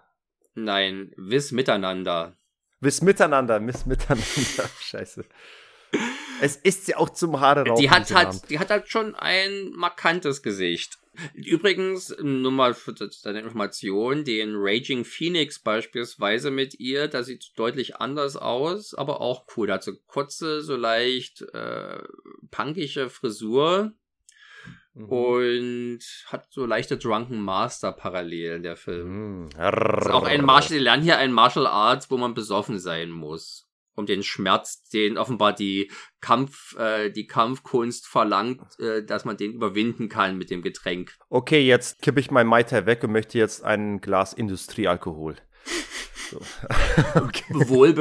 [0.55, 2.37] Nein, Wiss miteinander.
[2.81, 4.25] Wiss miteinander, Miss miteinander.
[4.81, 5.25] Scheiße.
[6.41, 7.83] Es ist ja auch zum Haare raufen.
[7.83, 10.99] Die hat halt, die hat halt schon ein markantes Gesicht.
[11.35, 17.97] Übrigens, nur mal für deine Information, den Raging Phoenix beispielsweise mit ihr, da sieht deutlich
[17.97, 19.67] anders aus, aber auch cool.
[19.67, 21.99] Da hat so kurze, so leicht äh,
[22.53, 23.93] punkige Frisur
[24.95, 25.09] mhm.
[25.09, 29.43] und hat so leichte Drunken Master Parallelen, der Film.
[29.43, 29.49] Mhm.
[29.49, 33.68] Ist auch ein Martial, lernen hier ein Martial Arts, wo man besoffen sein muss
[33.99, 39.53] um den Schmerz, den offenbar die Kampf, äh, die Kampfkunst verlangt, äh, dass man den
[39.53, 41.15] überwinden kann mit dem Getränk.
[41.29, 45.37] Okay, jetzt kippe ich mein Mai Tai weg und möchte jetzt ein Glas Industriealkohol.
[46.31, 46.41] So.
[47.15, 47.45] okay.
[47.51, 47.95] Wohl.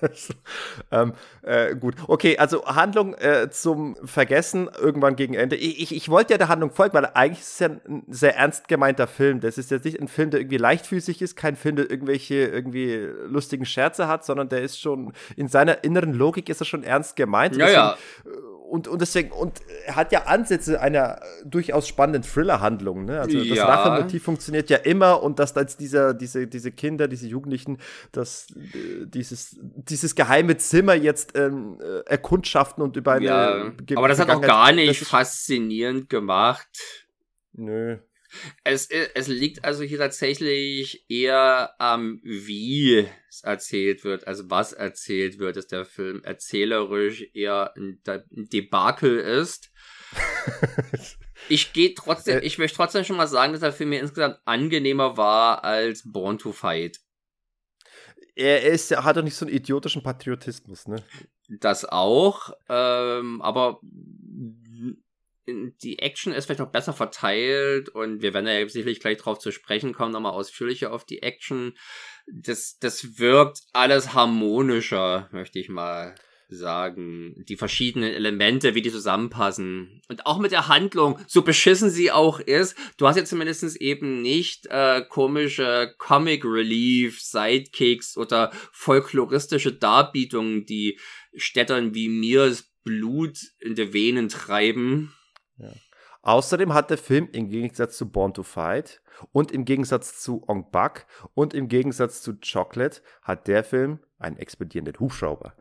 [0.90, 5.56] ähm, äh, gut, okay, also Handlung äh, zum Vergessen irgendwann gegen Ende.
[5.56, 8.36] Ich, ich, ich wollte ja der Handlung folgen, weil eigentlich ist es ja ein sehr
[8.36, 9.40] ernst gemeinter Film.
[9.40, 13.08] Das ist jetzt nicht ein Film, der irgendwie leichtfüßig ist, kein Film, der irgendwelche irgendwie
[13.26, 17.16] lustigen Scherze hat, sondern der ist schon in seiner inneren Logik ist er schon ernst
[17.16, 17.56] gemeint.
[17.56, 17.96] Ja, ja.
[18.24, 23.04] Äh, und, und deswegen, und er hat ja Ansätze einer durchaus spannenden Thriller-Handlung.
[23.04, 23.20] Ne?
[23.20, 23.66] Also das ja.
[23.66, 27.78] Rachemotiv funktioniert ja immer und dass als dieser, diese, diese Kinder, diese Jugendlichen,
[28.12, 33.24] dass äh, dieses, dieses geheime Zimmer jetzt ähm, äh, erkundschaften und über eine.
[33.24, 36.68] Ja, aber das hat auch gar nicht faszinierend gemacht.
[37.52, 37.98] Nö.
[38.62, 45.38] Es, es liegt also hier tatsächlich eher am, wie es erzählt wird, also was erzählt
[45.38, 49.70] wird, dass der Film erzählerisch eher ein, ein Debakel ist.
[51.48, 52.44] ich gehe trotzdem, äh.
[52.44, 56.38] ich möchte trotzdem schon mal sagen, dass der Film mir insgesamt angenehmer war als Born
[56.38, 57.00] to Fight.
[58.36, 60.96] Er ist, er hat doch nicht so einen idiotischen Patriotismus, ne?
[61.48, 63.80] Das auch, ähm, aber
[65.46, 69.50] die Action ist vielleicht noch besser verteilt und wir werden ja sicherlich gleich drauf zu
[69.50, 71.76] sprechen kommen, nochmal ausführlicher auf die Action.
[72.26, 76.14] Das, das wirkt alles harmonischer, möchte ich mal
[76.48, 77.44] sagen.
[77.48, 80.02] Die verschiedenen Elemente, wie die zusammenpassen.
[80.08, 84.22] Und auch mit der Handlung, so beschissen sie auch ist, du hast ja zumindest eben
[84.22, 90.98] nicht äh, komische Comic Relief, Sidekicks oder folkloristische Darbietungen, die
[91.34, 92.54] Städtern wie mir
[92.84, 95.14] Blut in die Venen treiben.
[96.24, 100.70] Außerdem hat der Film im Gegensatz zu Born to Fight und im Gegensatz zu Ong
[100.70, 105.52] Bak und im Gegensatz zu Chocolate hat der Film einen expedierenden Hubschrauber.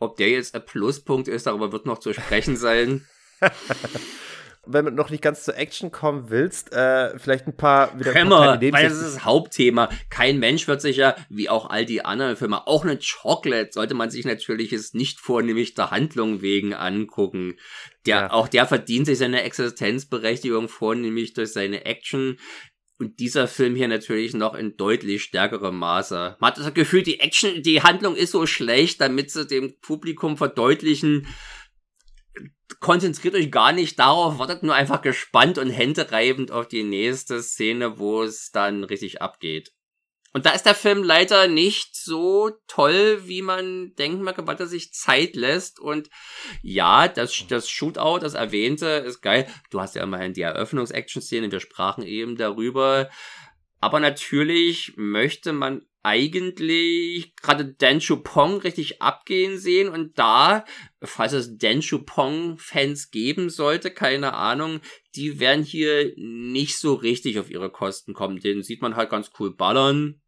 [0.00, 3.06] Ob der jetzt ein Pluspunkt ist, darüber wird noch zu sprechen sein.
[4.66, 8.60] wenn du noch nicht ganz zur Action kommen willst, äh, vielleicht ein paar wieder Hämmer,
[8.60, 9.88] weil das ist das Hauptthema.
[10.10, 13.94] Kein Mensch wird sich ja, wie auch all die anderen Filme, auch eine Chocolate sollte
[13.94, 17.56] man sich natürlich jetzt nicht vornehmlich der Handlung wegen angucken.
[18.06, 18.30] Der, ja.
[18.32, 22.38] auch der verdient sich seine Existenzberechtigung vornehmlich durch seine Action.
[22.98, 26.36] Und dieser Film hier natürlich noch in deutlich stärkerem Maße.
[26.38, 30.36] Man hat das Gefühl, die Action, die Handlung ist so schlecht, damit sie dem Publikum
[30.36, 31.26] verdeutlichen,
[32.80, 37.98] konzentriert euch gar nicht darauf, wartet nur einfach gespannt und händereibend auf die nächste Szene,
[37.98, 39.72] wo es dann richtig abgeht.
[40.34, 44.66] Und da ist der Film leider nicht so toll, wie man denken mag, weil er
[44.66, 45.78] sich Zeit lässt.
[45.78, 46.10] Und
[46.60, 49.46] ja, das, das Shootout, das erwähnte, ist geil.
[49.70, 53.10] Du hast ja immerhin die Eröffnungs-Action-Szene, wir sprachen eben darüber.
[53.80, 60.66] Aber natürlich möchte man eigentlich gerade Dan Chupong richtig abgehen sehen und da,
[61.02, 64.80] falls es Dan Chupong Fans geben sollte, keine Ahnung,
[65.14, 68.38] die werden hier nicht so richtig auf ihre Kosten kommen.
[68.38, 70.20] Den sieht man halt ganz cool ballern,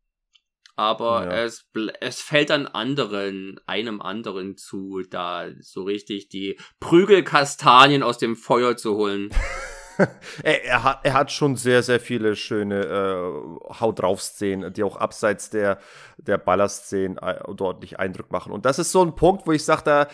[0.76, 1.44] aber ja.
[1.44, 1.68] es,
[2.00, 8.78] es fällt dann anderen, einem anderen zu, da so richtig die Prügelkastanien aus dem Feuer
[8.78, 9.28] zu holen.
[10.42, 14.82] er, er, hat, er hat schon sehr, sehr viele schöne äh, Haut drauf Szenen, die
[14.82, 15.78] auch abseits der,
[16.18, 18.52] der Ballerszenen äh, ordentlich Eindruck machen.
[18.52, 20.08] Und das ist so ein Punkt, wo ich sage, da,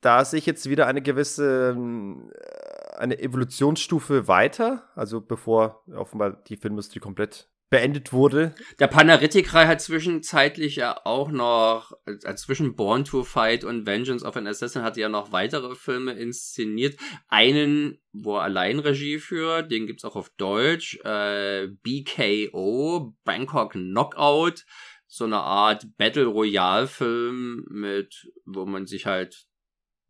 [0.00, 6.56] da sehe ich jetzt wieder eine gewisse äh, eine Evolutionsstufe weiter, also bevor offenbar die
[6.56, 8.54] Filmindustrie komplett beendet wurde.
[8.78, 14.36] Der Panaritikrai hat zwischenzeitlich ja auch noch, äh, zwischen Born to Fight und Vengeance of
[14.36, 16.98] an Assassin hat er ja noch weitere Filme inszeniert.
[17.28, 24.64] Einen, wo er allein Regie führt, den gibt's auch auf Deutsch, äh, BKO, Bangkok Knockout,
[25.06, 29.46] so eine Art Battle Royale Film mit, wo man sich halt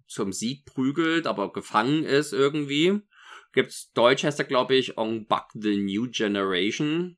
[0.06, 3.00] zum Sieg prügelt, aber gefangen ist irgendwie.
[3.52, 7.17] Gibt's Deutsch heißt er, glaube ich, On Buck the New Generation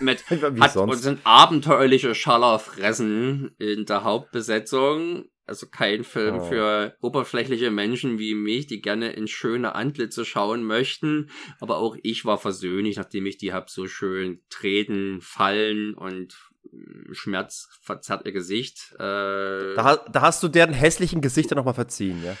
[0.00, 0.24] mit
[0.60, 5.24] hat und sind abenteuerliche Schallerfressen in der Hauptbesetzung.
[5.46, 6.44] Also kein Film oh.
[6.44, 11.28] für oberflächliche Menschen wie mich, die gerne in schöne Antlitze schauen möchten.
[11.60, 16.34] Aber auch ich war versöhnlich, nachdem ich die hab so schön treten, fallen und
[16.70, 18.94] mm, Schmerz verzerrt ihr Gesicht.
[18.94, 22.38] Äh, da, da hast du deren hässlichen Gesichter nochmal verziehen, ja?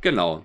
[0.00, 0.44] Genau.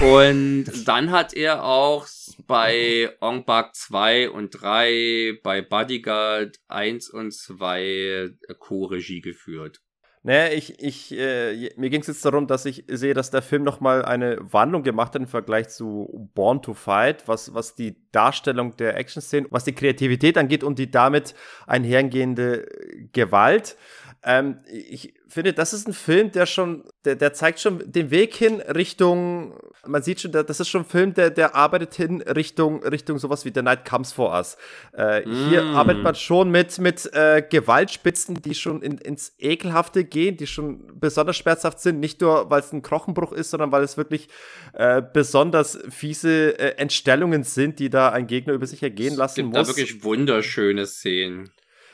[0.00, 2.06] Und dann hat er auch
[2.46, 9.80] bei Ong Bak 2 und 3, bei Bodyguard 1 und 2 Co-Regie geführt.
[10.24, 13.64] Naja, ich, ich, äh, mir ging es jetzt darum, dass ich sehe, dass der Film
[13.64, 18.76] nochmal eine Wandlung gemacht hat im Vergleich zu Born to Fight, was, was die Darstellung
[18.76, 21.34] der Action-Szenen, was die Kreativität angeht und die damit
[21.66, 22.68] einhergehende
[23.12, 23.76] Gewalt.
[24.24, 28.34] Ähm, ich finde, das ist ein Film, der schon, der, der zeigt schon den Weg
[28.34, 29.54] hin Richtung,
[29.84, 33.44] man sieht schon, das ist schon ein Film, der, der arbeitet hin Richtung, Richtung sowas
[33.44, 34.56] wie The Night Comes For Us.
[34.96, 35.48] Äh, mm.
[35.48, 40.46] Hier arbeitet man schon mit, mit äh, Gewaltspitzen, die schon in, ins Ekelhafte gehen, die
[40.46, 44.28] schon besonders schmerzhaft sind, nicht nur, weil es ein Knochenbruch ist, sondern weil es wirklich
[44.74, 49.36] äh, besonders fiese äh, Entstellungen sind, die da ein Gegner über sich ergehen lassen es
[49.36, 49.68] gibt muss.
[49.68, 51.50] Da wirklich wunderschöne Szenen.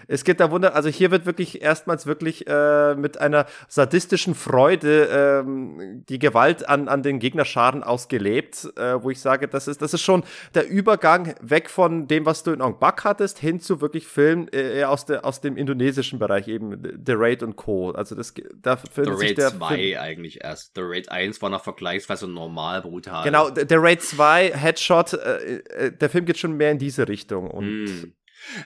[0.07, 5.09] Es gibt da Wunder, also hier wird wirklich erstmals wirklich äh, mit einer sadistischen Freude
[5.45, 9.95] ähm, die Gewalt an, an den Gegnerscharen ausgelebt, äh, wo ich sage, das ist, das
[9.95, 13.81] ist schon der Übergang weg von dem, was du in Ong Bak hattest, hin zu
[13.81, 17.91] wirklich Filmen äh, aus, der, aus dem indonesischen Bereich, eben The Raid und Co.
[17.91, 20.73] Also das da The Raid 2 eigentlich erst.
[20.75, 23.25] The Raid 1 war noch vergleichsweise normal brutal.
[23.25, 27.51] Genau, The Raid 2, Headshot, äh, äh, der Film geht schon mehr in diese Richtung
[27.51, 28.13] und mm.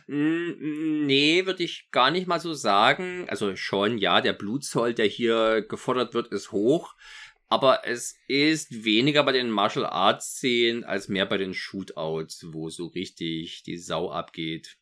[0.06, 3.26] Nee, würde ich gar nicht mal so sagen.
[3.28, 6.94] Also schon, ja, der Blutzoll, der hier gefordert wird, ist hoch.
[7.48, 12.70] Aber es ist weniger bei den Martial Arts Szenen als mehr bei den Shootouts, wo
[12.70, 14.78] so richtig die Sau abgeht.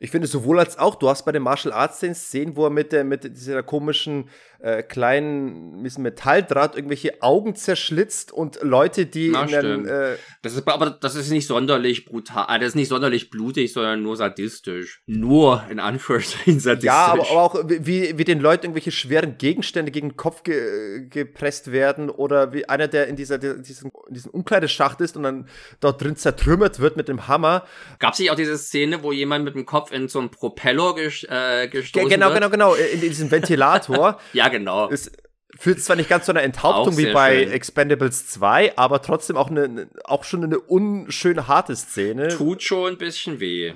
[0.00, 2.70] Ich finde sowohl als auch, du hast bei den Martial Arts Szenen Szenen, wo er
[2.70, 9.30] mit, der, mit dieser komischen äh, kleinen mit Metalldraht irgendwelche Augen zerschlitzt und Leute, die
[9.30, 12.74] Na, in den, äh, das ist aber das ist nicht sonderlich brutal, ah, das ist
[12.74, 15.02] nicht sonderlich blutig, sondern nur sadistisch.
[15.06, 16.86] Nur in Anführungszeichen sadistisch.
[16.86, 21.06] Ja, aber, aber auch wie, wie den Leuten irgendwelche schweren Gegenstände gegen den Kopf ge
[21.08, 25.48] gepresst werden oder wie einer, der in dieser diesem, in diesem Umkleideschacht ist und dann
[25.80, 27.64] dort drin zertrümmert wird mit dem Hammer.
[27.98, 30.94] Gab es nicht auch diese Szene, wo jemand mit dem Kopf in so einen Propeller
[30.94, 32.34] ges äh, gestoßen genau, wird?
[32.36, 34.18] Genau, genau, genau, in, in diesem Ventilator.
[34.32, 34.90] ja, genau.
[34.90, 35.10] Es
[35.58, 37.52] fühlt zwar nicht ganz zu einer Enthauptung wie bei schön.
[37.52, 42.28] Expendables 2, aber trotzdem auch, eine, auch schon eine unschön harte Szene.
[42.28, 43.74] Tut schon ein bisschen weh.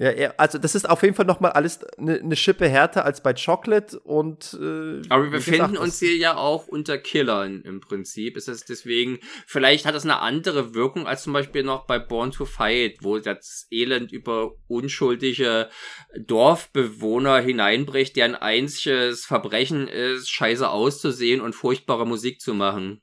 [0.00, 3.04] Ja, ja, also das ist auf jeden Fall noch mal alles eine ne Schippe härter
[3.04, 7.80] als bei Chocolate und äh, Aber wir befinden uns hier ja auch unter Killern im
[7.80, 8.38] Prinzip.
[8.38, 12.30] Ist es deswegen, vielleicht hat das eine andere Wirkung als zum Beispiel noch bei Born
[12.30, 15.68] to Fight, wo das Elend über unschuldige
[16.18, 23.02] Dorfbewohner hineinbricht, deren einziges Verbrechen ist, scheiße auszusehen und furchtbare Musik zu machen.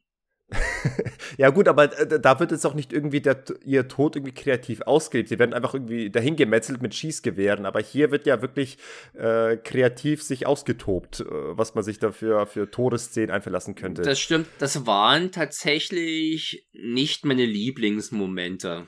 [1.37, 4.81] ja, gut, aber äh, da wird jetzt auch nicht irgendwie der, ihr Tod irgendwie kreativ
[4.81, 5.29] ausgelebt.
[5.29, 7.65] Sie werden einfach irgendwie dahin gemetzelt mit Schießgewehren.
[7.65, 8.77] Aber hier wird ja wirklich
[9.13, 14.03] äh, kreativ sich ausgetobt, äh, was man sich dafür für Todesszenen einverlassen könnte.
[14.03, 14.47] Das stimmt.
[14.59, 18.87] Das waren tatsächlich nicht meine Lieblingsmomente.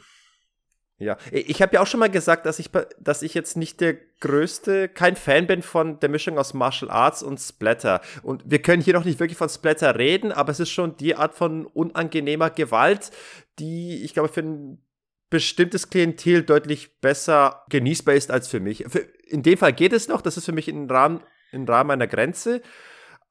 [1.00, 2.70] Ja, ich habe ja auch schon mal gesagt, dass ich,
[3.00, 7.24] dass ich jetzt nicht der größte, kein Fan bin von der Mischung aus Martial Arts
[7.24, 8.02] und Splatter.
[8.22, 11.16] Und wir können hier noch nicht wirklich von Splatter reden, aber es ist schon die
[11.16, 13.12] Art von unangenehmer Gewalt,
[13.60, 14.84] die ich glaube für ein
[15.30, 18.84] bestimmtes Klientel deutlich besser genießbar ist als für mich.
[19.26, 21.22] In dem Fall geht es noch, das ist für mich im Rahmen,
[21.52, 22.62] im Rahmen einer Grenze.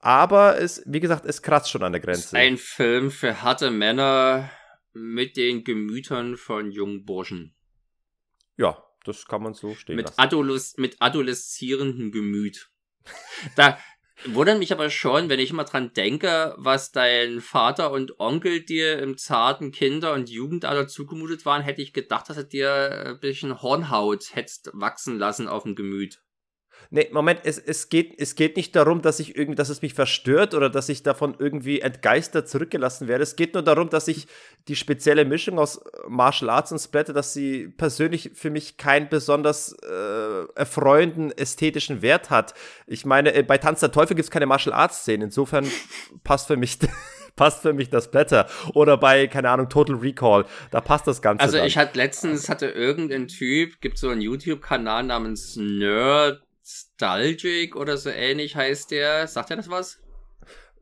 [0.00, 2.36] Aber es, wie gesagt, es kratzt schon an der Grenze.
[2.36, 4.50] Ein Film für harte Männer
[4.92, 7.54] mit den Gemütern von jungen Burschen.
[8.59, 10.20] Ja, das kann man so stehen mit lassen.
[10.20, 12.70] Adoles mit adoleszierendem Gemüt.
[13.56, 13.78] Da
[14.26, 18.98] wundert mich aber schon, wenn ich immer dran denke, was dein Vater und Onkel dir
[18.98, 23.62] im zarten Kinder- und Jugendalter zugemutet waren, hätte ich gedacht, dass er dir ein bisschen
[23.62, 26.20] Hornhaut hättest wachsen lassen auf dem Gemüt.
[26.90, 29.92] Nee, Moment, es, es, geht, es geht nicht darum, dass ich irgendwie, dass es mich
[29.92, 33.22] verstört oder dass ich davon irgendwie entgeistert zurückgelassen werde.
[33.22, 34.26] Es geht nur darum, dass ich
[34.68, 39.74] die spezielle Mischung aus Martial Arts und Splatter, dass sie persönlich für mich keinen besonders
[39.82, 42.54] äh, erfreuenden ästhetischen Wert hat.
[42.86, 45.24] Ich meine, äh, bei Tanz der Teufel gibt es keine Martial Arts Szenen.
[45.24, 45.66] Insofern
[46.24, 46.78] passt für mich
[47.36, 48.46] passt für mich das Blätter.
[48.74, 51.42] Oder bei, keine Ahnung, Total Recall, da passt das Ganze.
[51.42, 51.66] Also dann.
[51.66, 58.10] ich hatte letztens, hatte irgendein Typ, gibt so einen YouTube-Kanal namens Nerd Nostalgic oder so
[58.10, 59.26] ähnlich heißt der.
[59.26, 59.98] Sagt er das was?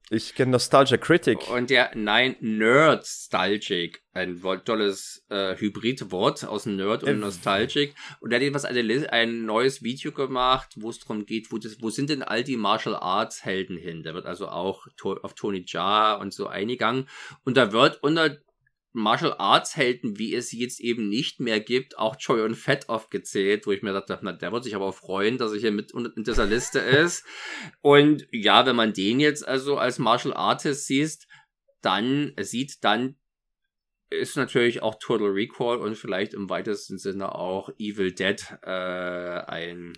[0.09, 1.49] Ich kenne Nostalgia Critic.
[1.49, 4.03] Und der, nein, Nerd-Stalgic.
[4.13, 7.95] Ein tolles äh, Hybridwort aus Nerd und äh, Nostalgic.
[8.21, 11.81] Und der hat jedenfalls eine, ein neues Video gemacht, wo es darum geht, wo, das,
[11.81, 14.03] wo sind denn all die Martial Arts Helden hin?
[14.03, 17.09] Der wird also auch to auf Tony Jaa und so eingegangen.
[17.45, 18.39] Und da wird unter
[18.97, 22.89] Martial Arts Helden, wie es sie jetzt eben nicht mehr gibt, auch Choi und Fett
[22.89, 25.93] aufgezählt, wo ich mir dachte, na, der wird sich aber freuen, dass er hier mit
[25.93, 27.25] in dieser Liste ist.
[27.83, 31.27] Und ja, wenn man den jetzt also als Martial Artist sieht,
[31.83, 33.17] dann sieht, dann
[34.09, 39.93] ist natürlich auch Total Recall und vielleicht im weitesten Sinne auch Evil Dead äh, ein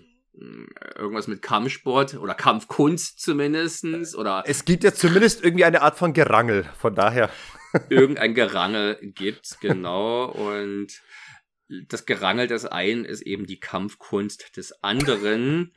[0.97, 6.13] irgendwas mit Kampfsport oder Kampfkunst zumindestens oder es gibt ja zumindest irgendwie eine Art von
[6.13, 7.29] Gerangel von daher
[7.89, 10.27] irgendein Gerangel gibt, genau.
[10.27, 10.89] Und
[11.69, 15.75] das Gerangel des einen ist eben die Kampfkunst des anderen.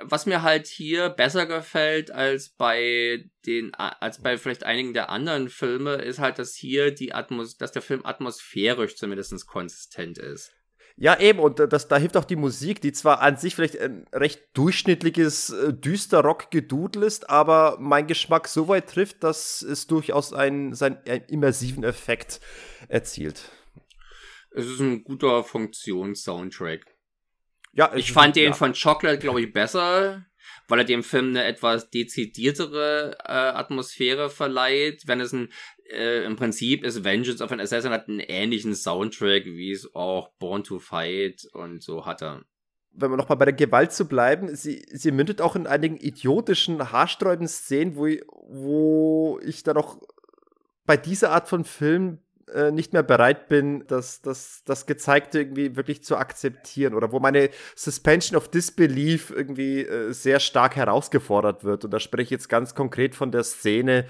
[0.00, 5.48] Was mir halt hier besser gefällt als bei den, als bei vielleicht einigen der anderen
[5.48, 10.52] Filme, ist halt, dass hier die Atmos, dass der Film atmosphärisch zumindest konsistent ist.
[11.00, 14.04] Ja, eben, und das, da hilft auch die Musik, die zwar an sich vielleicht ein
[14.12, 20.32] recht durchschnittliches äh, düster Rock-Gedudel ist, aber mein Geschmack so weit trifft, dass es durchaus
[20.32, 22.40] einen, seinen, einen immersiven Effekt
[22.88, 23.48] erzielt.
[24.50, 26.84] Es ist ein guter Funktions-Soundtrack.
[27.74, 28.52] Ja, ich fand den ja.
[28.54, 30.26] von Chocolate, glaube ich, besser,
[30.66, 35.04] weil er dem Film eine etwas dezidiertere äh, Atmosphäre verleiht.
[35.06, 35.52] Wenn es ein
[35.90, 40.30] äh, im Prinzip ist Vengeance of an Assassin hat einen ähnlichen Soundtrack, wie es auch
[40.38, 42.44] Born to Fight und so hatte.
[42.92, 46.92] Wenn wir nochmal bei der Gewalt zu bleiben, sie, sie mündet auch in einigen idiotischen,
[46.92, 48.06] haarsträubenden Szenen, wo,
[48.48, 49.98] wo ich dann auch
[50.84, 52.18] bei dieser Art von Film
[52.52, 57.20] äh, nicht mehr bereit bin, das, das, das Gezeigte irgendwie wirklich zu akzeptieren oder wo
[57.20, 61.84] meine Suspension of Disbelief irgendwie äh, sehr stark herausgefordert wird.
[61.84, 64.06] Und da spreche ich jetzt ganz konkret von der Szene,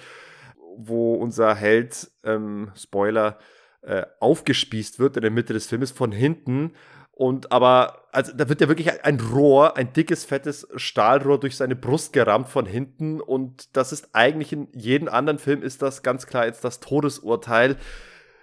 [0.79, 3.39] wo unser Held, ähm, Spoiler,
[3.83, 6.73] äh, aufgespießt wird in der Mitte des Filmes von hinten.
[7.11, 11.75] Und aber, also da wird ja wirklich ein Rohr, ein dickes, fettes Stahlrohr durch seine
[11.75, 13.21] Brust gerammt von hinten.
[13.21, 17.77] Und das ist eigentlich in jedem anderen Film ist das ganz klar jetzt das Todesurteil.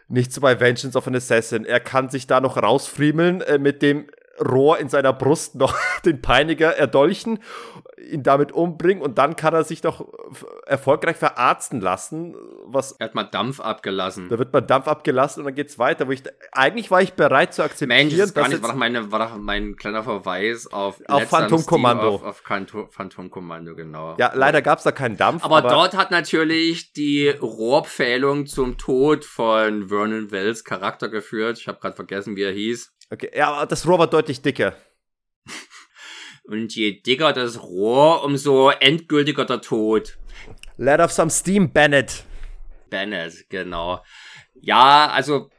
[0.09, 1.63] Nicht so bei Vengeance of an Assassin.
[1.63, 4.07] Er kann sich da noch rausfriemeln äh, mit dem
[4.39, 5.75] Rohr in seiner Brust noch
[6.05, 7.39] den Peiniger erdolchen,
[7.97, 10.05] ihn damit umbringen und dann kann er sich doch
[10.65, 12.36] erfolgreich verarzten lassen.
[12.65, 14.27] Was er hat mal Dampf abgelassen.
[14.29, 16.07] Da wird mal Dampf abgelassen und dann geht's weiter.
[16.07, 18.07] Wo ich eigentlich war ich bereit zu akzeptieren.
[18.07, 21.65] Mensch, das gar nicht, war doch, meine, war doch mein kleiner Verweis auf auf Phantom
[21.65, 22.15] Kommando.
[22.15, 22.43] Auf, auf
[22.91, 24.15] Phantom Kommando genau.
[24.17, 25.43] Ja, leider gab's da keinen Dampf.
[25.43, 31.57] Aber, aber dort hat natürlich die Rohrpfählung zum Tod von Vernon Wells Charakter geführt.
[31.59, 32.94] Ich habe gerade vergessen, wie er hieß.
[33.09, 34.75] Okay, ja, das Rohr war deutlich dicker.
[36.43, 40.17] Und je dicker das Rohr, umso endgültiger der Tod.
[40.77, 42.23] Let off some steam, Bennett.
[42.89, 44.03] Bennett, genau.
[44.61, 45.49] Ja, also,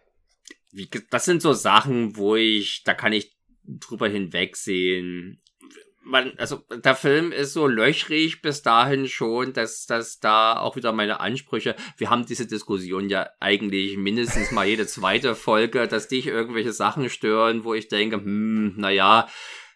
[0.73, 5.41] wie, das sind so Sachen, wo ich, da kann ich drüber hinwegsehen
[6.07, 10.93] man, also der Film ist so löchrig bis dahin schon, dass, dass da auch wieder
[10.93, 16.29] meine Ansprüche, wir haben diese Diskussion ja eigentlich mindestens mal jede zweite Folge, dass dich
[16.29, 19.29] irgendwelche Sachen stören, wo ich denke, hm, naja,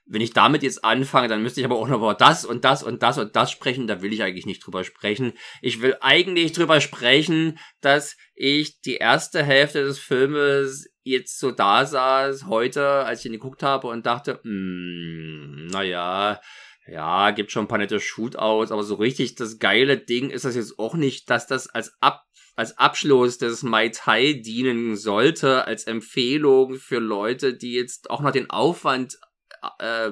[0.06, 2.82] wenn ich damit jetzt anfange, dann müsste ich aber auch noch über das und das
[2.82, 3.86] und das und das sprechen.
[3.86, 5.34] Da will ich eigentlich nicht drüber sprechen.
[5.62, 11.86] Ich will eigentlich drüber sprechen, dass ich die erste Hälfte des Filmes jetzt so da
[11.86, 16.40] saß heute, als ich ihn geguckt habe und dachte, hm, naja,
[16.86, 20.56] ja, gibt schon ein paar nette Shootouts, aber so richtig das geile Ding ist das
[20.56, 22.24] jetzt auch nicht, dass das als Ab
[22.56, 28.32] als Abschluss des Mai Tai dienen sollte, als Empfehlung für Leute, die jetzt auch noch
[28.32, 29.18] den Aufwand
[29.78, 30.10] äh,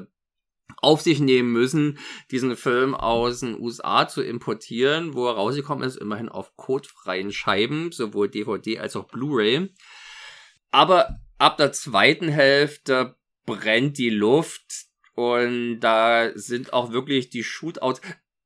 [0.81, 1.99] auf sich nehmen müssen,
[2.31, 7.93] diesen Film aus den USA zu importieren, wo er rausgekommen ist, immerhin auf codefreien Scheiben,
[7.93, 9.69] sowohl DVD als auch Blu-ray.
[10.71, 13.17] Aber ab der zweiten Hälfte
[13.47, 18.01] brennt die Luft und da sind auch wirklich die Shootouts.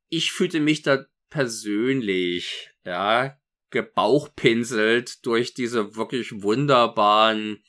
[0.08, 3.38] Ich fühlte mich da persönlich, ja,
[3.70, 7.62] gebauchpinselt durch diese wirklich wunderbaren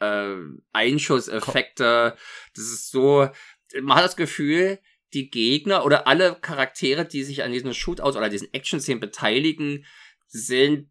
[0.00, 0.34] äh,
[0.72, 2.16] Einschusseffekte.
[2.54, 3.28] Das ist so,
[3.80, 4.78] man hat das Gefühl,
[5.14, 9.86] die Gegner oder alle Charaktere, die sich an diesen Shootouts oder diesen Action-Szenen beteiligen,
[10.26, 10.90] sind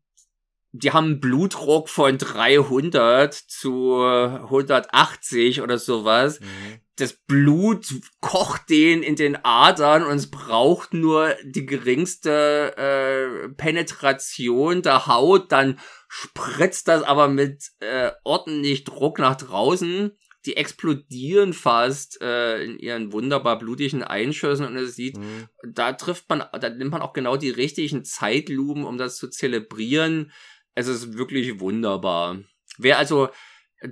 [0.75, 6.39] die haben einen Blutdruck von 300 zu 180 oder sowas.
[6.39, 6.79] Mhm.
[6.95, 7.85] Das Blut
[8.21, 15.51] kocht denen in den Adern und es braucht nur die geringste äh, Penetration der Haut,
[15.51, 20.11] dann spritzt das aber mit äh, ordentlich Druck nach draußen.
[20.45, 25.47] Die explodieren fast äh, in ihren wunderbar blutigen Einschüssen und es sieht, mhm.
[25.63, 30.31] da trifft man, da nimmt man auch genau die richtigen Zeitluben, um das zu zelebrieren
[30.75, 32.39] es ist wirklich wunderbar.
[32.77, 33.29] Wer also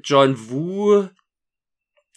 [0.04, 1.10] John Woo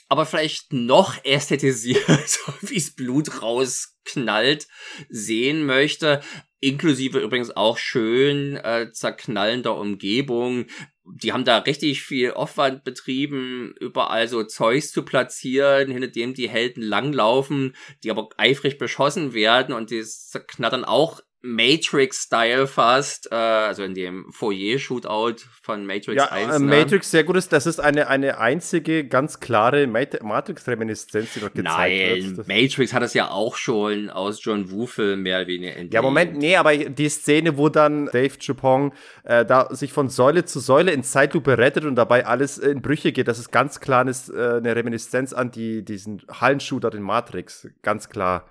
[0.09, 2.07] aber vielleicht noch ästhetisiert,
[2.61, 4.69] wie es Blut rausknallt,
[5.09, 6.21] sehen möchte,
[6.61, 10.67] inklusive übrigens auch schön äh, zerknallender Umgebung.
[11.05, 16.49] Die haben da richtig viel Aufwand betrieben, überall so Zeugs zu platzieren, hinter dem die
[16.49, 23.82] Helden langlaufen, die aber eifrig beschossen werden und die zerknattern auch Matrix-Style fast, äh, also
[23.82, 26.49] in dem Foyer-Shootout von Matrix ja, 1.
[26.49, 26.64] Ja, äh, ne?
[26.64, 31.76] Matrix, sehr gut ist, das ist eine, eine einzige ganz klare Matrix-Reminiszenz, die dort gezeigt
[31.76, 32.49] Nein, wird.
[32.49, 35.92] Nein, Matrix hat das ja auch schon aus John Woo-Film mehr oder weniger entdeckt.
[35.92, 40.47] Ja, Moment, nee, aber die Szene, wo dann Dave Chupong äh, da sich von Säule
[40.47, 44.01] zu Säule in Zeitlupe rettet und dabei alles in Brüche geht, das ist ganz klar
[44.01, 47.68] eine, äh, eine Reminiszenz an die, diesen Hallenshooter in Matrix.
[47.82, 48.49] Ganz klar.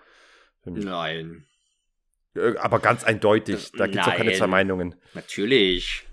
[0.65, 1.47] Nein.
[2.36, 3.71] Äh, aber ganz eindeutig.
[3.77, 4.95] Da gibt es auch keine zwei Meinungen.
[5.13, 6.03] Natürlich.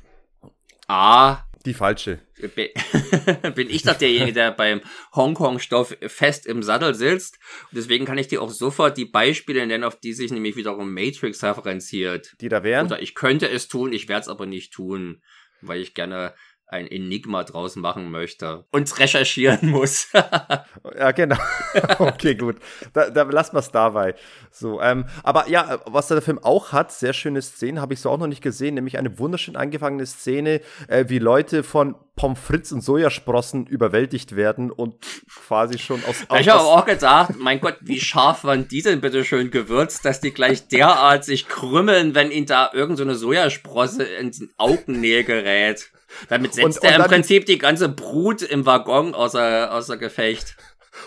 [0.86, 1.44] A.
[1.66, 2.20] Die falsche.
[3.54, 4.80] Bin ich doch derjenige, der beim
[5.14, 7.38] Hongkong-Stoff fest im Sattel sitzt.
[7.70, 10.94] Und deswegen kann ich dir auch sofort die Beispiele nennen, auf die sich nämlich wiederum
[10.94, 12.34] Matrix referenziert.
[12.40, 12.86] Die da wären?
[12.86, 15.22] Oder ich könnte es tun, ich werde es aber nicht tun,
[15.60, 16.34] weil ich gerne
[16.72, 20.08] ein Enigma draus machen möchte und recherchieren muss.
[20.12, 21.36] ja, genau.
[21.98, 22.56] okay, gut.
[22.92, 24.14] Da, da lassen wir es dabei.
[24.50, 28.10] So, ähm, aber ja, was der Film auch hat, sehr schöne Szenen, habe ich so
[28.10, 32.72] auch noch nicht gesehen, nämlich eine wunderschön angefangene Szene, äh, wie Leute von Pommes frites
[32.72, 34.94] und Sojasprossen überwältigt werden und
[35.46, 36.16] quasi schon aus.
[36.38, 40.20] Ich habe auch gedacht, mein Gott, wie scharf waren die denn bitte schön gewürzt, dass
[40.20, 45.90] die gleich derart sich krümmeln, wenn ihnen da irgendeine so Sojasprosse in den Augennähe gerät.
[46.28, 50.56] Damit setzt und, er und im Prinzip die ganze Brut im Waggon außer, außer Gefecht.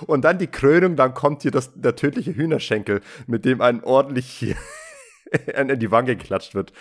[0.05, 4.25] Und dann die Krönung, dann kommt hier das, der tödliche Hühnerschenkel, mit dem ein ordentlich
[4.39, 4.55] hier
[5.55, 6.73] in die Wange geklatscht wird.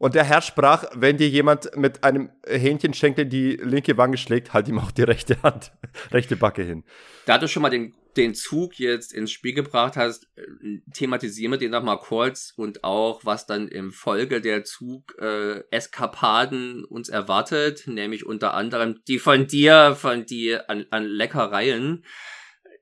[0.00, 4.66] Und der Herr sprach, wenn dir jemand mit einem Hähnchenschenkel die linke Wange schlägt, halt
[4.66, 5.72] ihm auch die rechte Hand,
[6.10, 6.84] rechte Backe hin.
[7.26, 11.58] Da du schon mal den, den Zug jetzt ins Spiel gebracht hast, äh, thematisieren wir
[11.58, 17.86] den noch mal kurz und auch, was dann im Folge der Zug-Eskapaden äh, uns erwartet,
[17.86, 22.06] nämlich unter anderem die von dir, von dir an, an Leckereien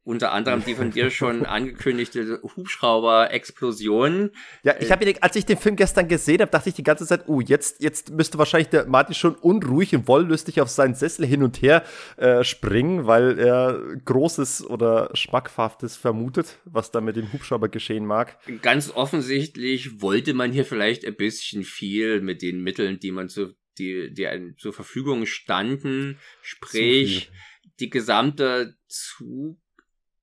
[0.09, 4.31] unter anderem die von dir schon angekündigte Hubschrauber-Explosion.
[4.63, 7.29] Ja, ich habe, als ich den Film gestern gesehen habe, dachte ich die ganze Zeit,
[7.29, 11.43] oh, jetzt, jetzt müsste wahrscheinlich der Martin schon unruhig und wollüstig auf seinen Sessel hin
[11.43, 11.85] und her
[12.17, 18.39] äh, springen, weil er Großes oder Schmackhaftes vermutet, was da mit dem Hubschrauber geschehen mag.
[18.63, 23.53] Ganz offensichtlich wollte man hier vielleicht ein bisschen viel mit den Mitteln, die man zu,
[23.77, 27.31] die, die einem zur Verfügung standen, sprich,
[27.79, 29.59] die gesamte Zug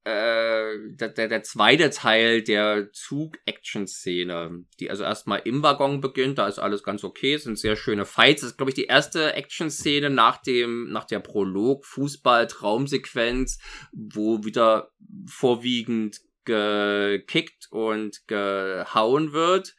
[0.06, 6.48] äh, der, der, der zweite Teil der Zug-Action-Szene, die also erstmal im Waggon beginnt, da
[6.48, 8.42] ist alles ganz okay, sind sehr schöne Fights.
[8.42, 13.58] Das ist, glaube ich, die erste Action-Szene nach dem, nach der Prolog, Fußball-Traumsequenz,
[13.92, 14.92] wo wieder
[15.28, 19.76] vorwiegend gekickt und gehauen wird.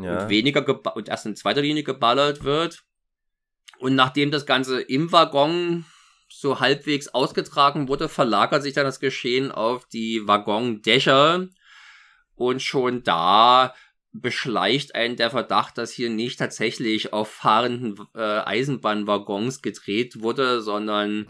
[0.00, 0.22] Ja.
[0.22, 2.84] Und weniger und erst in zweiter Linie geballert wird.
[3.78, 5.84] Und nachdem das Ganze im Waggon
[6.28, 11.48] so halbwegs ausgetragen wurde, verlagert sich dann das Geschehen auf die Waggondächer.
[12.34, 13.74] Und schon da
[14.12, 21.26] beschleicht einen der Verdacht, dass hier nicht tatsächlich auf fahrenden äh, Eisenbahnwaggons gedreht wurde, sondern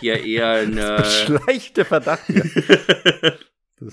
[0.00, 0.96] hier eher eine.
[0.96, 2.24] Beschleicht der Verdacht.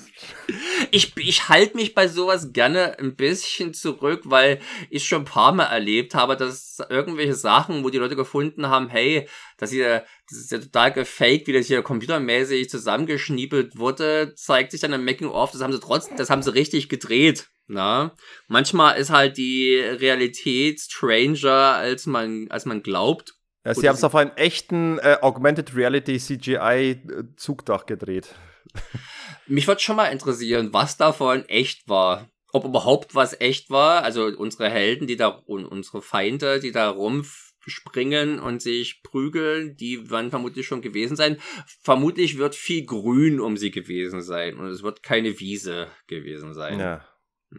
[0.92, 4.60] Ich ich halte mich bei sowas gerne ein bisschen zurück, weil
[4.90, 8.88] ich schon ein paar Mal erlebt habe, dass irgendwelche Sachen, wo die Leute gefunden haben,
[8.90, 9.28] hey,
[9.58, 14.82] das hier, das ist ja total gefaked, wie das hier computermäßig zusammengeschniepelt wurde, zeigt sich
[14.82, 17.50] dann im Making of, das haben sie trotzdem, das haben sie richtig gedreht.
[17.68, 18.16] Na,
[18.48, 23.34] manchmal ist halt die Realität stranger, als man, als man glaubt.
[23.66, 28.36] Ja, sie haben es auf einem echten äh, Augmented Reality CGI äh, Zugdach gedreht.
[29.48, 32.30] Mich würde schon mal interessieren, was davon echt war.
[32.52, 34.04] Ob überhaupt was echt war.
[34.04, 40.10] Also unsere Helden, die da, und unsere Feinde, die da rumspringen und sich prügeln, die
[40.10, 41.38] werden vermutlich schon gewesen sein.
[41.82, 46.80] Vermutlich wird viel Grün um sie gewesen sein und es wird keine Wiese gewesen sein.
[46.80, 47.06] Ja.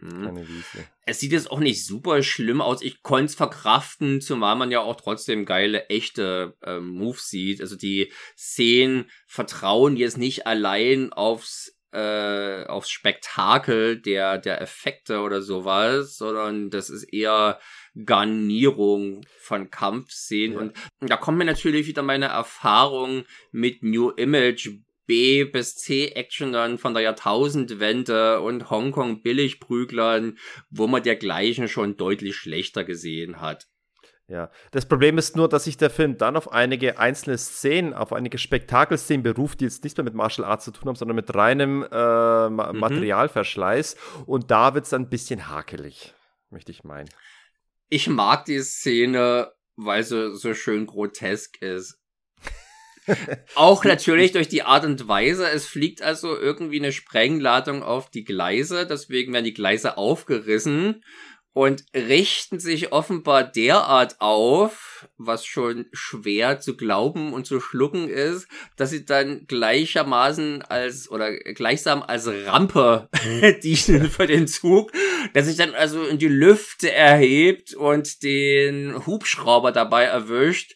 [0.01, 0.23] Mhm.
[0.23, 0.85] Keine Wiese.
[1.05, 2.81] Es sieht jetzt auch nicht super schlimm aus.
[2.81, 7.61] Ich konnte es verkraften, zumal man ja auch trotzdem geile, echte äh, Moves sieht.
[7.61, 15.41] Also die Szenen vertrauen jetzt nicht allein aufs äh, aufs Spektakel der, der Effekte oder
[15.41, 17.59] sowas, sondern das ist eher
[18.05, 20.73] Garnierung von Kampfszenen.
[20.75, 20.81] Ja.
[20.99, 24.69] Und da kommt mir natürlich wieder meine Erfahrung mit New Image
[25.07, 30.37] B bis C Actionern von der Jahrtausendwende und Hongkong Billigprüglern,
[30.69, 33.67] wo man dergleichen schon deutlich schlechter gesehen hat.
[34.29, 38.11] Ja, das Problem ist nur, dass sich der Film dann auf einige einzelne Szenen, auf
[38.11, 41.33] einige Spektakelszenen beruft, die jetzt nichts mehr mit Martial Arts zu tun haben, sondern mit
[41.33, 41.87] reinem äh,
[42.49, 42.79] Ma mhm.
[42.79, 43.95] Materialverschleiß.
[44.25, 46.13] Und da wird es dann ein bisschen hakelig,
[46.49, 47.09] möchte ich meinen.
[47.87, 51.97] Ich mag die Szene, weil sie so schön grotesk ist.
[53.55, 55.49] Auch natürlich durch die Art und Weise.
[55.49, 61.01] Es fliegt also irgendwie eine Sprengladung auf die Gleise, deswegen werden die Gleise aufgerissen
[61.53, 68.47] und richten sich offenbar derart auf, was schon schwer zu glauben und zu schlucken ist,
[68.75, 73.59] dass sie dann gleichermaßen als oder gleichsam als Rampe mhm.
[73.63, 74.91] dienen für den Zug,
[75.33, 80.75] der sich dann also in die Lüfte erhebt und den Hubschrauber dabei erwischt.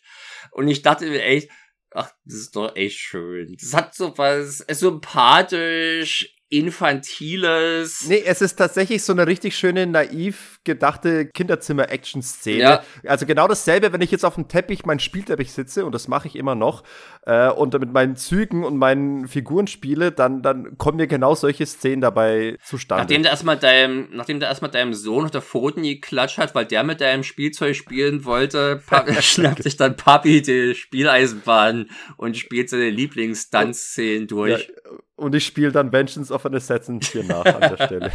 [0.51, 1.49] Und ich dachte mir echt,
[1.93, 3.57] Ach, das ist doch echt schön.
[3.59, 8.07] Das hat so was sympathisch, infantiles.
[8.09, 12.59] Nee, es ist tatsächlich so eine richtig schöne, naiv gedachte Kinderzimmer-Action-Szene.
[12.59, 12.83] Ja.
[13.07, 16.27] Also genau dasselbe, wenn ich jetzt auf dem Teppich, mein Spielteppich sitze, und das mache
[16.27, 16.83] ich immer noch,
[17.25, 21.65] äh, und mit meinen Zügen und meinen Figuren spiele, dann, dann kommen mir genau solche
[21.65, 23.03] Szenen dabei zustande.
[23.03, 26.65] Nachdem du erstmal deinem, nachdem du erstmal deinem Sohn auf der Pfoten geklatscht hat, weil
[26.65, 28.83] der mit deinem Spielzeug spielen wollte,
[29.21, 34.67] schnappt sich dann Papi die Spieleisenbahn und spielt seine Lieblings-Stunt-Szenen durch.
[34.67, 34.91] Ja,
[35.21, 38.11] und ich spiele dann Vengeance of an Assassin 4 nach an der Stelle.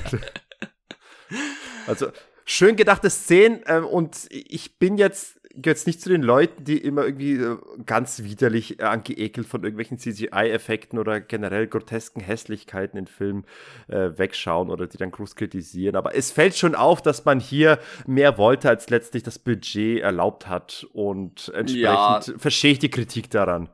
[1.87, 2.09] also,
[2.45, 7.05] schön gedachte Szenen ähm, und ich bin jetzt jetzt nicht zu den Leuten, die immer
[7.05, 13.45] irgendwie äh, ganz widerlich äh, angeekelt von irgendwelchen CGI-Effekten oder generell grotesken Hässlichkeiten in Filmen
[13.89, 15.97] äh, wegschauen oder die dann groß kritisieren.
[15.97, 20.49] Aber es fällt schon auf, dass man hier mehr wollte, als letztlich das Budget erlaubt
[20.49, 20.87] hat.
[20.93, 22.23] Und entsprechend ja.
[22.39, 23.69] verstehe ich die Kritik daran.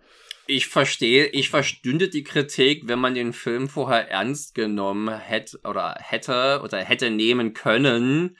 [0.47, 5.97] Ich verstehe, ich verstünde die Kritik, wenn man den Film vorher ernst genommen hätte oder
[6.01, 8.37] hätte oder hätte nehmen können.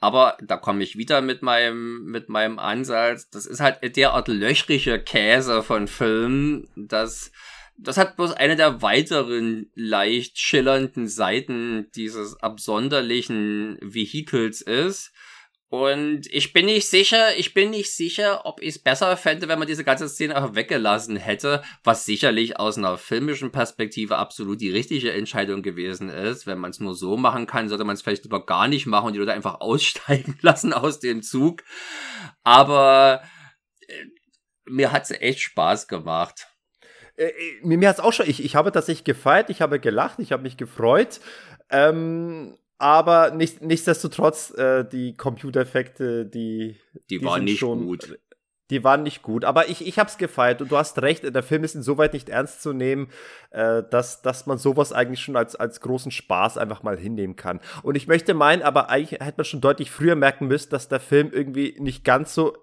[0.00, 3.28] Aber da komme ich wieder mit meinem, mit meinem Ansatz.
[3.30, 7.32] Das ist halt derart löchrige Käse von Filmen, dass
[7.78, 15.12] das hat bloß eine der weiteren leicht schillernden Seiten dieses absonderlichen Vehikels ist.
[15.68, 19.58] Und ich bin nicht sicher, ich bin nicht sicher, ob ich es besser fände, wenn
[19.58, 24.70] man diese ganze Szene einfach weggelassen hätte, was sicherlich aus einer filmischen Perspektive absolut die
[24.70, 26.46] richtige Entscheidung gewesen ist.
[26.46, 29.08] Wenn man es nur so machen kann, sollte man es vielleicht lieber gar nicht machen
[29.08, 31.64] und die Leute einfach aussteigen lassen aus dem Zug.
[32.44, 33.24] Aber
[33.88, 34.04] äh,
[34.66, 36.46] mir hat es echt Spaß gemacht.
[37.16, 39.80] Äh, äh mir, mir hat es auch schon, ich, ich habe tatsächlich gefeiert, ich habe
[39.80, 41.18] gelacht, ich habe mich gefreut.
[41.70, 46.76] Ähm, aber nicht, nichtsdestotrotz, äh, die Computereffekte, die.
[47.10, 48.18] Die, die waren nicht schon, gut.
[48.70, 49.44] Die waren nicht gut.
[49.44, 52.62] Aber ich, ich hab's gefeiert und du hast recht, der Film ist insoweit nicht ernst
[52.62, 53.08] zu nehmen,
[53.50, 57.60] äh, dass, dass man sowas eigentlich schon als, als großen Spaß einfach mal hinnehmen kann.
[57.82, 61.00] Und ich möchte meinen, aber eigentlich hätte man schon deutlich früher merken müssen, dass der
[61.00, 62.56] Film irgendwie nicht ganz so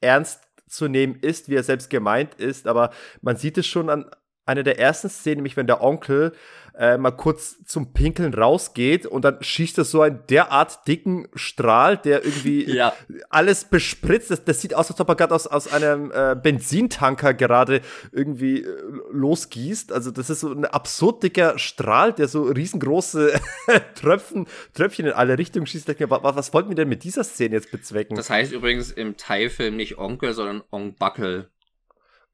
[0.00, 2.68] ernst zu nehmen ist, wie er selbst gemeint ist.
[2.68, 2.90] Aber
[3.22, 4.10] man sieht es schon an,
[4.48, 6.32] eine der ersten Szenen, nämlich wenn der Onkel
[6.76, 11.96] äh, mal kurz zum Pinkeln rausgeht und dann schießt er so einen derart dicken Strahl,
[11.96, 12.92] der irgendwie Ja.
[13.30, 14.30] alles bespritzt.
[14.30, 17.80] Das, das sieht aus, als ob er gerade aus, aus einem äh, Benzintanker gerade
[18.12, 18.76] irgendwie äh,
[19.10, 19.90] losgießt.
[19.92, 23.32] Also das ist so ein absurd dicker Strahl, der so riesengroße
[23.96, 25.88] Tröpfen, Tröpfchen in alle Richtungen schießt.
[25.88, 28.14] Ich mir, wa- was wollten wir denn mit dieser Szene jetzt bezwecken?
[28.16, 31.50] Das heißt übrigens im Thai-Film nicht Onkel, sondern Ongbackel.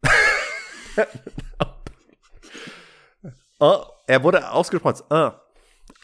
[3.65, 5.03] oh, er wurde ausgesprochen.
[5.11, 5.35] als,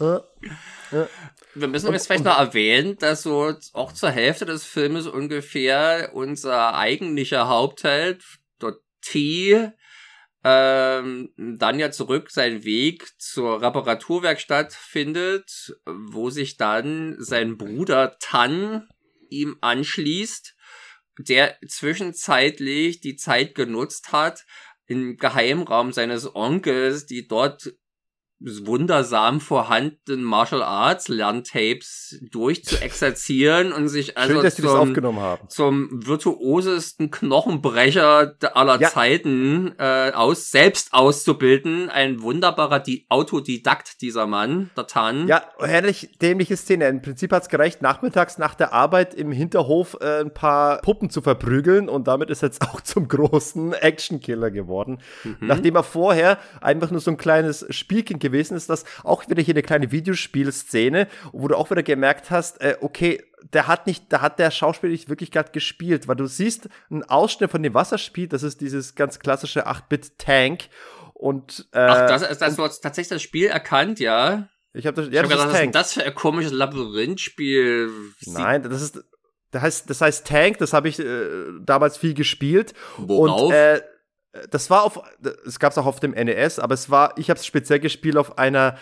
[0.00, 1.06] äh, äh.
[1.54, 6.74] Wir müssen jetzt vielleicht noch erwähnen, dass so auch zur Hälfte des Filmes ungefähr unser
[6.74, 8.22] eigentlicher Hauptheld,
[9.02, 9.72] T,
[10.44, 18.88] ähm, dann ja zurück seinen Weg zur Reparaturwerkstatt findet, wo sich dann sein Bruder Tan
[19.28, 20.54] ihm anschließt,
[21.18, 24.44] der zwischenzeitlich die Zeit genutzt hat,
[24.90, 27.72] im Geheimraum seines Onkels, die dort
[28.40, 35.20] wundersam vorhandenen Martial Arts Lerntapes durchzuexerzieren und sich also Schön, dass sie das zum, aufgenommen
[35.20, 35.48] haben.
[35.48, 38.88] zum virtuosesten Knochenbrecher aller Ja.
[38.88, 41.90] Zeiten äh, aus selbst auszubilden.
[41.90, 45.28] Ein wunderbarer Di Autodidakt dieser Mann, der Tan.
[45.28, 46.88] Ja, herrlich dämliche Szene.
[46.88, 51.20] Im Prinzip hat's gereicht, nachmittags nach der Arbeit im Hinterhof äh, ein paar Puppen zu
[51.20, 54.98] verprügeln und damit ist er jetzt auch zum großen Actionkiller geworden.
[55.24, 55.36] Mhm.
[55.40, 59.54] Nachdem er vorher einfach nur so ein kleines Spielkind gewesen ist, das auch wieder hier
[59.54, 63.22] eine kleine Videospielszene, wo du auch wieder gemerkt hast, äh, okay,
[63.52, 67.04] der hat nicht, da hat der Schauspieler nicht wirklich gerade gespielt, weil du siehst einen
[67.04, 70.68] Ausschnitt von dem Wasserspiel, das ist dieses ganz klassische 8-Bit-Tank
[71.14, 74.48] und äh, Ach, das ist das, du hast tatsächlich das Spiel erkannt, ja.
[74.72, 75.72] ich habe das, Ich ja, hab das gedacht, ist was ist denn Tank.
[75.72, 77.90] das für ein komisches Labyrinthspiel?
[78.26, 79.04] Nein, das ist
[79.50, 81.26] das heißt, das heißt Tank, das habe ich äh,
[81.60, 82.72] damals viel gespielt.
[82.98, 83.48] Worauf?
[83.48, 83.82] Und äh,
[84.50, 85.00] das war auf,
[85.46, 88.16] es gab es auch auf dem NES, aber es war, ich habe es speziell gespielt
[88.16, 88.78] auf einer,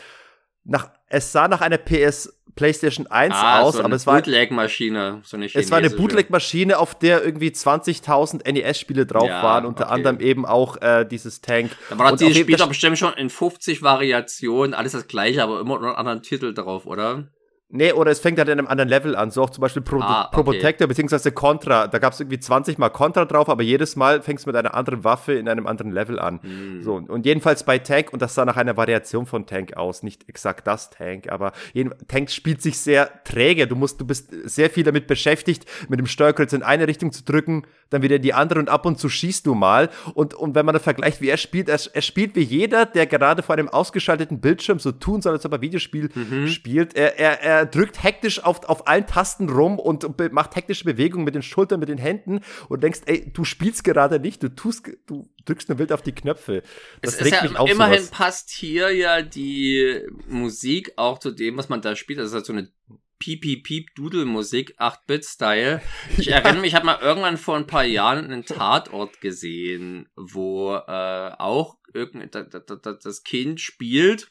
[0.65, 5.21] nach, es sah nach einer PS PlayStation 1 ah, aus, so aber es war, Bootleg-Maschine,
[5.23, 5.91] so eine es war eine.
[5.91, 9.95] Bootleg-Maschine, auf der irgendwie 20.000 NES-Spiele drauf Ja, waren, unter okay.
[9.95, 11.71] anderem eben auch äh, dieses Tank.
[11.89, 15.75] Da war dieses Spiel doch bestimmt schon in 50 Variationen, alles das gleiche, aber immer
[15.75, 17.29] unter einem anderen Titel drauf, oder?
[17.71, 19.31] Nee, oder es fängt halt in einem anderen Level an.
[19.31, 20.53] So auch zum Beispiel Pro, Ah, Pro okay.
[20.53, 21.87] Protector beziehungsweise Contra.
[21.87, 24.73] Da gab es irgendwie 20 Mal Contra drauf, aber jedes Mal fängst du mit einer
[24.75, 26.41] anderen Waffe in einem anderen Level an.
[26.43, 26.83] Hm.
[26.83, 30.27] So, und jedenfalls bei Tank, und das sah nach einer Variation von Tank aus, nicht
[30.31, 33.66] exakt das Tank, aber jeden, Tank spielt sich sehr träge.
[33.66, 37.23] Du musst, du bist sehr viel damit beschäftigt, mit dem Steuerkreuz in eine Richtung zu
[37.23, 39.91] drücken, dann wieder in die andere und ab und zu schießt du mal.
[40.14, 43.07] Und, und wenn man dann vergleicht, wie er spielt, er, er spielt wie jeder, der
[43.07, 46.11] gerade vor einem ausgeschalteten Bildschirm so tun soll, als ob er Videospiel
[46.49, 46.95] spielt.
[46.95, 51.34] Er, er, er drückt hektisch auf, auf allen Tasten rum und macht hektische Bewegungen mit
[51.34, 55.28] den Schultern, mit den Händen und denkst, ey, du spielst gerade nicht, du tust, du
[55.45, 56.62] drückst nur wild auf die Knöpfe.
[57.03, 58.11] Das Es ist regt ja mich auf immerhin sowas.
[58.11, 62.18] passt hier ja die Musik auch zu dem, was man da spielt.
[62.18, 62.70] Das ist halt so eine
[63.19, 65.81] Piep, Piep, Piep, Doodle-Musik, 8-Bit-Style.
[66.19, 70.75] Ich erinnere mich, ich habe mal irgendwann vor ein paar Jahren einen Tatort gesehen, wo
[70.75, 74.31] äh, auch das Kind spielt.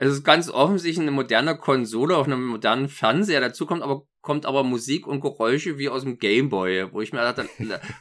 [0.00, 3.40] Es ist ganz offensichtlich eine moderne Konsole auf einem modernen Fernseher.
[3.40, 7.20] Dazu kommt aber, kommt aber Musik und Geräusche wie aus dem Gameboy, wo ich mir
[7.20, 7.48] dachte,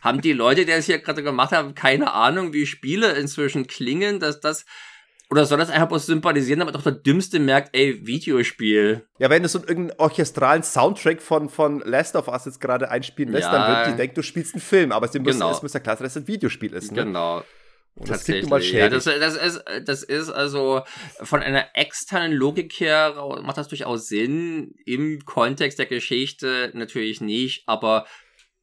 [0.02, 4.20] haben die Leute, die das hier gerade gemacht haben, keine Ahnung, wie Spiele inzwischen klingen,
[4.20, 4.66] dass das
[5.30, 9.08] oder soll das einfach bloß sympathisieren, damit auch der Dümmste merkt, ey, Videospiel.
[9.20, 13.34] Ja, wenn du so irgendeinen orchestralen Soundtrack von, von Last of Us jetzt gerade einspielen
[13.34, 13.52] lässt, Ja.
[13.52, 15.52] dann wird die denken, du spielst einen Film, aber sie müssen, Genau.
[15.52, 16.92] es muss ja klar sein, dass es ein Videospiel ist.
[16.92, 17.04] Ne?
[17.04, 17.44] Genau.
[17.96, 19.04] Und das klingt nun mal Ja, schädlich.
[19.04, 20.84] das, das, ist, das ist also
[21.24, 24.76] von einer externen Logik her macht das durchaus Sinn.
[24.86, 28.06] Im Kontext der Geschichte natürlich nicht, aber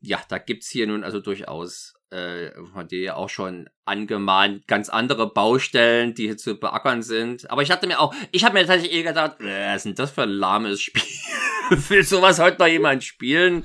[0.00, 4.88] ja, da gibt's hier nun also durchaus äh, von dir ja auch schon angemahnt, ganz
[4.88, 7.50] andere Baustellen, die hier zu beackern sind.
[7.50, 9.94] Aber ich hatte mir auch, ich habe mir tatsächlich eher gedacht, äh, was ist denn
[9.96, 11.02] das für ein lahmes Spiel?
[11.88, 13.64] Will sowas heute noch jemand spielen?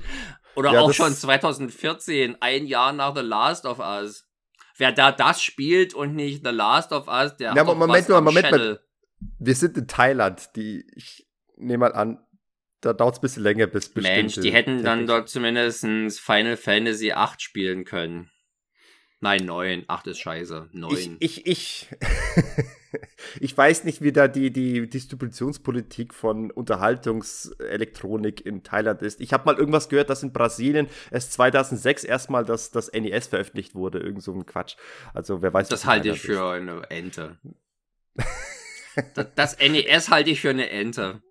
[0.55, 4.27] Oder Ja, auch schon 2014, ein Jahr nach The Last of Us.
[4.77, 8.09] Wer da das spielt und nicht The Last of Us, der Ja, hat Moment was
[8.09, 8.47] mal, Moment.
[8.47, 8.79] Schädel.
[9.37, 11.27] Wir sind in Thailand, die, ich
[11.57, 12.19] nehme mal an,
[12.81, 15.81] da dauert es ein bisschen länger, bis bestimmte Mensch, die hätten dann dort zumindest
[16.19, 18.31] Final Fantasy 8 spielen können.
[19.21, 19.83] Nein, 9.
[19.87, 20.69] 8 ist scheiße.
[20.71, 21.17] 9.
[21.19, 21.87] Ich, ich, ich,
[23.41, 29.19] ich weiß nicht, wie da die, die Distributionspolitik von Unterhaltungselektronik in Thailand ist.
[29.19, 33.75] Ich habe mal irgendwas gehört, dass in Brasilien erst 2006 erstmal das, das NES veröffentlicht
[33.75, 33.99] wurde.
[33.99, 34.77] Irgend so ein Quatsch.
[35.13, 37.37] Also wer weiß, das halte ich für eine Ente.
[39.15, 41.21] das, das NES halte ich für eine Ente.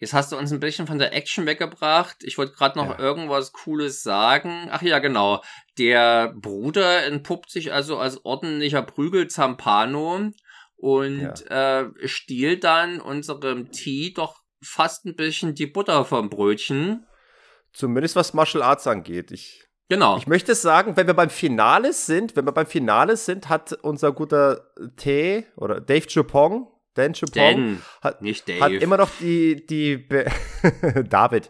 [0.00, 2.16] Jetzt hast du uns ein bisschen von der Action weggebracht.
[2.22, 2.98] Ich wollte gerade noch ja.
[2.98, 4.68] irgendwas Cooles sagen.
[4.70, 5.42] Ach ja, genau.
[5.76, 10.32] Der Bruder entpuppt sich also als ordentlicher Prügelzampano
[10.76, 11.80] und ja.
[11.80, 17.06] äh, stiehlt dann unserem Tee doch fast ein bisschen die Butter vom Brötchen.
[17.74, 19.30] Zumindest was Martial Arts angeht.
[19.30, 20.16] Ich, genau.
[20.16, 24.12] Ich möchte sagen, wenn wir beim Finale sind, wenn wir beim Finale sind, hat unser
[24.12, 30.08] guter T oder Dave Chupong, Dan Chupong, hat, hat immer noch die, die
[31.08, 31.48] David,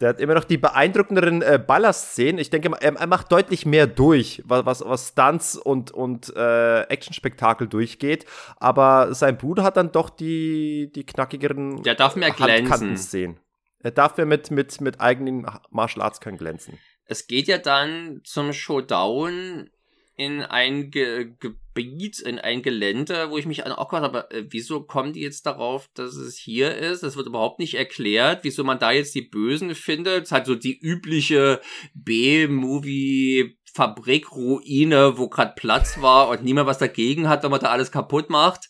[0.00, 2.38] der hat immer noch die beeindruckenderen äh, Ballerszenen.
[2.38, 7.68] Ich denke, er, er, macht deutlich mehr durch, was, was, Stunts und, und äh, Actionspektakel
[7.68, 8.26] durchgeht.
[8.56, 12.96] Aber sein Bruder hat dann doch die, die knackigeren Der darf mehr glänzen.
[12.96, 13.40] Szenen.
[13.78, 16.78] Er darf ja mit, mit, mit eigenen Martial Arts können glänzen.
[17.06, 19.70] Es geht ja dann zum Showdown
[20.16, 24.82] in ein Ge Gebiet, in ein Gelände, wo ich mich auch gefragt habe, äh, wieso
[24.82, 27.02] kommen die jetzt darauf, dass es hier ist?
[27.02, 30.24] Das wird überhaupt nicht erklärt, wieso man da jetzt die Bösen findet.
[30.24, 31.60] Es hat so die übliche
[31.94, 37.90] B-Movie Fabrikruine, wo gerade Platz war und niemand was dagegen hat, wenn man da alles
[37.90, 38.68] kaputt macht.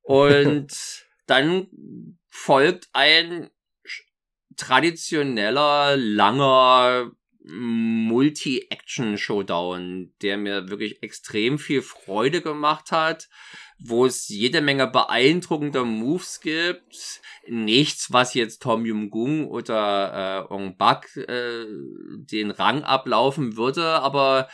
[0.00, 0.72] Und
[1.26, 1.68] dann
[2.30, 3.50] folgt ein
[4.56, 7.10] traditioneller, langer
[7.44, 13.28] Multi-Action-Showdown, der mir wirklich extrem viel Freude gemacht hat,
[13.78, 17.20] wo es jede Menge beeindruckender Moves gibt.
[17.48, 24.48] Nichts, was jetzt Tom Yum-Gung oder äh, Ong Bak äh, den Rang ablaufen würde, aber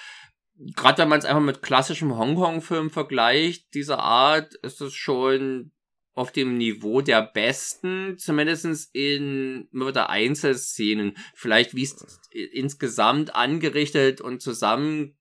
[0.74, 5.72] gerade wenn man es einfach mit klassischem Hongkong-Film vergleicht, dieser Art, ist es schon
[6.18, 11.16] auf dem Niveau der besten, zumindest in der Einzelszenen.
[11.32, 15.16] Vielleicht wie es insgesamt angerichtet und zusammen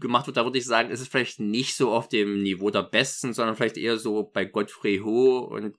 [0.00, 2.82] gemacht wird, da würde ich sagen, ist es vielleicht nicht so auf dem Niveau der
[2.82, 5.76] Besten, sondern vielleicht eher so bei Godfrey Ho und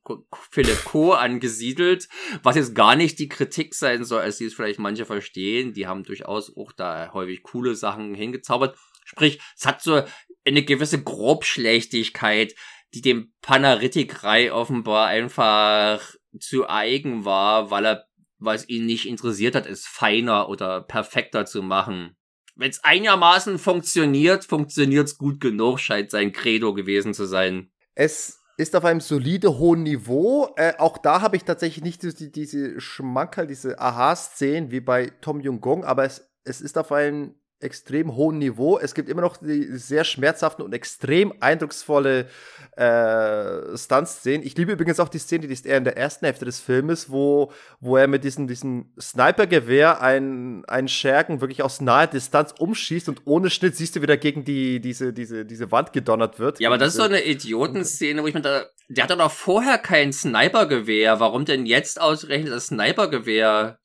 [0.52, 1.14] Philipp Co.
[1.14, 2.08] angesiedelt,
[2.44, 5.74] was jetzt gar nicht die Kritik sein soll, als die es vielleicht manche verstehen.
[5.74, 8.78] Die haben durchaus auch da häufig coole Sachen hingezaubert.
[9.04, 10.04] Sprich, es hat so
[10.46, 12.54] eine gewisse Grobschlechtigkeit,
[12.98, 18.08] die dem Panaritik-Rei offenbar einfach zu eigen war, weil er,
[18.54, 22.16] es ihn nicht interessiert hat, es feiner oder perfekter zu machen.
[22.56, 27.72] Wenn es einigermaßen funktioniert, funktioniert es gut genug, scheint sein Credo gewesen zu sein.
[27.94, 30.54] Es ist auf einem solide hohen Niveau.
[30.56, 35.40] Äh, auch da habe ich tatsächlich nicht die, diese Schmankerl, diese Aha-Szenen wie bei Tom
[35.40, 38.78] Jung-Gong, aber es, es ist auf einem extrem hohen Niveau.
[38.78, 42.28] Es gibt immer noch die sehr schmerzhaften und extrem eindrucksvolle
[42.76, 44.46] äh, Stunts-Szenen.
[44.46, 47.10] Ich liebe übrigens auch die Szene, die ist eher in der ersten Hälfte des Filmes,
[47.10, 53.10] wo, wo er mit diesem, diesem Sniper-Gewehr einen, einen Schergen wirklich aus naher Distanz umschießt
[53.10, 56.60] und ohne Schnitt siehst du, wieder gegen die, diese, diese, diese Wand gedonnert wird.
[56.60, 59.80] Ja, aber das ist so eine Idiotenszene, wo ich mir da, der hat doch vorher
[59.80, 61.20] kein Sniper-Gewehr.
[61.20, 63.80] Warum denn jetzt ausgerechnet das Sniper-Gewehr?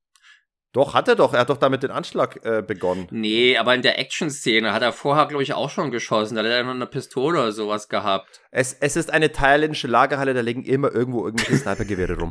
[0.73, 1.35] Doch, hat er doch.
[1.35, 3.07] Er hat doch damit den Anschlag äh, begonnen.
[3.11, 6.35] Nee, aber in der Action-Szene hat er vorher, glaube ich, auch schon geschossen.
[6.35, 8.41] Da hat er noch eine Pistole oder sowas gehabt.
[8.51, 12.31] Es, es ist eine thailändische Lagerhalle, da liegen immer irgendwo irgendwelche Snipergewehre rum.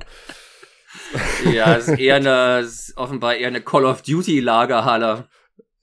[1.51, 5.27] ja, es ist eher eine, ist offenbar eher eine Call of Duty-Lagerhalle.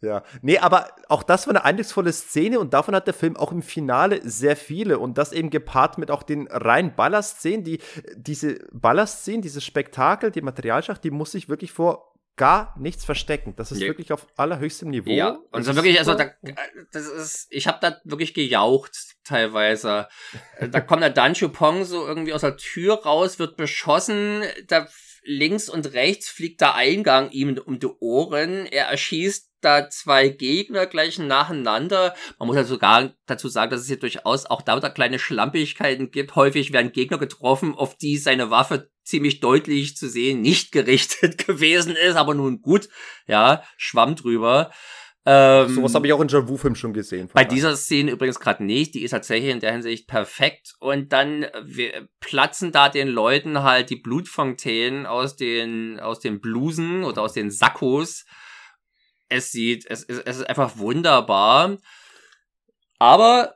[0.00, 3.50] Ja, nee, aber auch das war eine eindrucksvolle Szene und davon hat der Film auch
[3.50, 7.80] im Finale sehr viele und das eben gepaart mit auch den reinen Ballerszenen, die,
[8.14, 13.54] diese Ballerszenen, dieses Spektakel, die Materialschacht, die muss ich wirklich vor gar nichts verstecken.
[13.56, 13.86] Das ist nee.
[13.86, 15.10] wirklich auf allerhöchstem Niveau.
[15.10, 16.30] Ja, und so wirklich, also da,
[16.92, 20.08] das ist, ich habe da wirklich gejaucht teilweise.
[20.70, 24.88] da kommt der Dan Pong so irgendwie aus der Tür raus, wird beschossen, da
[25.24, 30.86] links und rechts fliegt der Eingang ihm um die Ohren, er erschießt da zwei Gegner
[30.86, 32.14] gleich nacheinander.
[32.38, 36.10] Man muss ja sogar dazu sagen, dass es hier durchaus auch da wieder kleine Schlampigkeiten
[36.12, 36.36] gibt.
[36.36, 41.96] Häufig werden Gegner getroffen, auf die seine Waffe ziemlich deutlich zu sehen nicht gerichtet gewesen
[41.96, 42.88] ist, aber nun gut,
[43.26, 44.70] ja, schwamm drüber.
[45.26, 47.28] Ähm, Sowas habe ich auch in John Woo-Film schon gesehen.
[47.34, 48.94] Bei dieser Szene übrigens gerade nicht.
[48.94, 50.74] Die ist tatsächlich in der Hinsicht perfekt.
[50.80, 57.04] Und dann wir platzen da den Leuten halt die Blutfontänen aus den, aus den Blusen
[57.04, 58.24] oder aus den Sakkos
[59.28, 61.76] es sieht, es, es, es ist einfach wunderbar.
[62.98, 63.54] Aber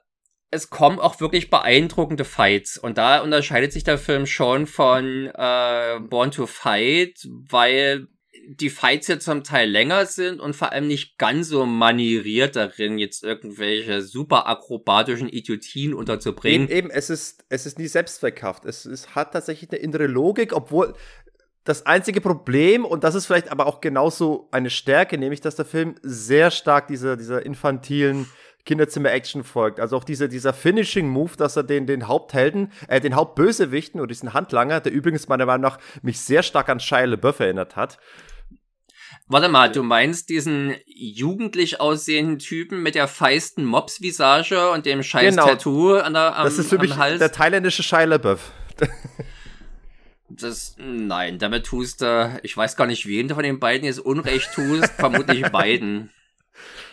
[0.52, 2.76] es kommen auch wirklich beeindruckende Fights.
[2.76, 8.06] Und da unterscheidet sich der Film schon von äh, Born to Fight, weil
[8.48, 12.98] die Fights ja zum Teil länger sind und vor allem nicht ganz so manieriert darin,
[12.98, 16.68] jetzt irgendwelche super akrobatischen Idiotien unterzubringen.
[16.68, 18.66] Eben, eben es ist, es ist nie selbstverkauft.
[18.66, 20.94] Es, es hat tatsächlich eine innere Logik, obwohl
[21.64, 25.64] das einzige Problem, und das ist vielleicht aber auch genauso eine Stärke, nämlich dass der
[25.64, 28.26] Film sehr stark dieser, dieser infantilen
[28.64, 29.80] Kinderzimmer-Action folgt.
[29.80, 34.32] Also auch dieser, dieser Finishing-Move, dass er den, den Haupthelden, äh, den Hauptbösewichten und diesen
[34.34, 37.98] Handlanger, der übrigens meiner Meinung nach mich sehr stark an Shia LaBeouf erinnert hat.
[39.26, 45.34] Warte mal, du meinst diesen jugendlich aussehenden Typen mit der feisten Mops-Visage und dem scheiß
[45.34, 45.46] genau.
[45.46, 47.18] Tattoo an der, am, Das ist für mich Hals?
[47.18, 48.52] der thailändische Shia LaBeouf.
[50.28, 54.00] Das, nein, damit tust du, ich weiß gar nicht, wen du von den beiden jetzt
[54.00, 56.10] Unrecht tust, vermutlich beiden.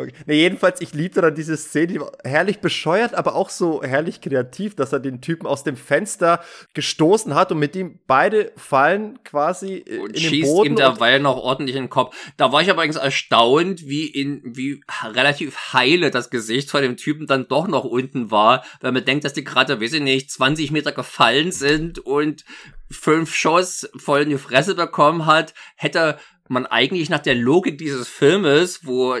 [0.00, 0.12] Okay.
[0.24, 4.22] Nee, jedenfalls, ich liebte dann diese Szene, die war herrlich bescheuert, aber auch so herrlich
[4.22, 6.40] kreativ, dass er den Typen aus dem Fenster
[6.72, 10.70] gestoßen hat und mit ihm beide fallen quasi und in den Boden.
[10.70, 12.16] ihm derweil noch ordentlich in den Kopf.
[12.38, 17.26] Da war ich übrigens erstaunt, wie in, wie relativ heile das Gesicht von dem Typen
[17.26, 20.70] dann doch noch unten war, weil man denkt, dass die gerade, weiß ich nicht, 20
[20.70, 22.44] Meter gefallen sind und
[22.90, 26.18] fünf Schuss voll in die Fresse bekommen hat, hätte
[26.50, 29.16] man eigentlich nach der Logik dieses Filmes, wo,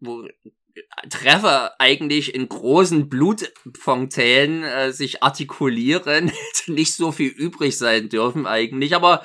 [0.00, 0.28] wo
[1.08, 8.46] Treffer eigentlich in großen Blutfontänen äh, sich artikulieren, hätte nicht so viel übrig sein dürfen
[8.46, 9.24] eigentlich, aber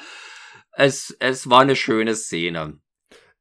[0.73, 2.79] es, es war eine schöne Szene.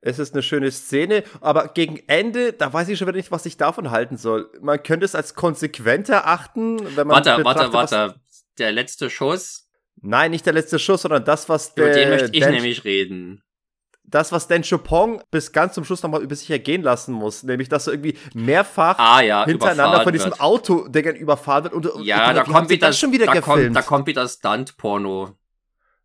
[0.01, 3.45] Es ist eine schöne Szene, aber gegen Ende, da weiß ich schon wieder nicht, was
[3.45, 4.51] ich davon halten soll.
[4.63, 7.27] Man könnte es als konsequent erachten, wenn man.
[7.27, 8.21] Warte, warte, warte.
[8.59, 9.69] Der letzte Schuss?
[10.01, 11.87] Nein, nicht der letzte Schuss, sondern das, was der.
[11.87, 13.43] Über den möchte ich nämlich reden
[14.11, 17.69] das, was Dan Chopin bis ganz zum Schluss nochmal über sich ergehen lassen muss, nämlich
[17.69, 20.41] dass er irgendwie mehrfach ah, ja, hintereinander von diesem wird.
[20.41, 21.75] Auto, der überfahren wird.
[21.75, 23.67] Und, ja, und, da kommt wieder das schon wieder da gefilmt.
[23.67, 25.37] Kommt, da kommt wieder Stunt-Porno.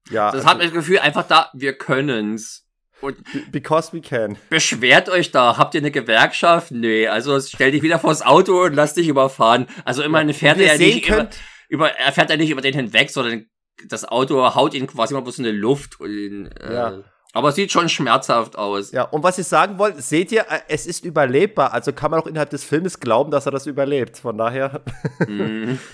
[0.10, 0.32] Ja.
[0.32, 2.68] Das also, hat mir das Gefühl, einfach da, wir können's.
[3.02, 3.18] Und
[3.52, 4.38] Because we can.
[4.50, 5.58] Beschwert euch da.
[5.58, 6.72] Habt ihr eine Gewerkschaft?
[6.72, 9.68] Nee, also stell dich wieder vors Auto und lass dich überfahren.
[9.84, 11.30] Also immerhin fährt er ja nicht über,
[11.68, 13.48] über, er fährt ja nicht über den hinweg, sondern
[13.90, 16.00] das Auto haut ihn quasi mal bloß in die Luft.
[16.00, 17.04] Und, äh, ja.
[17.34, 18.92] Aber es sieht schon schmerzhaft aus.
[18.92, 21.74] Ja, und was ich sagen wollte, seht ihr, äh, es ist überlebbar.
[21.74, 24.18] Also kann man auch innerhalb des Filmes glauben, dass er das überlebt.
[24.18, 24.84] Von daher.
[25.28, 25.78] Mm.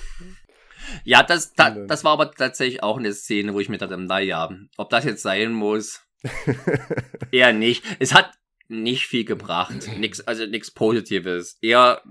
[1.04, 4.50] Ja, das, da, das war aber tatsächlich auch eine Szene, wo ich mir dachte, naja,
[4.78, 6.02] ob das jetzt sein muss,
[7.32, 7.84] eher nicht.
[8.00, 8.32] Es hat
[8.68, 9.76] nicht viel gebracht.
[9.98, 11.58] Nix, also nichts Positives.
[11.62, 12.02] Eher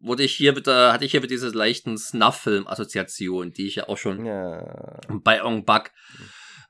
[0.00, 3.98] wurde ich hier wieder, hatte ich hier wieder diese leichten Snuff-Film-Assoziation, die ich ja auch
[3.98, 5.00] schon ja.
[5.08, 5.92] bei Ong Bak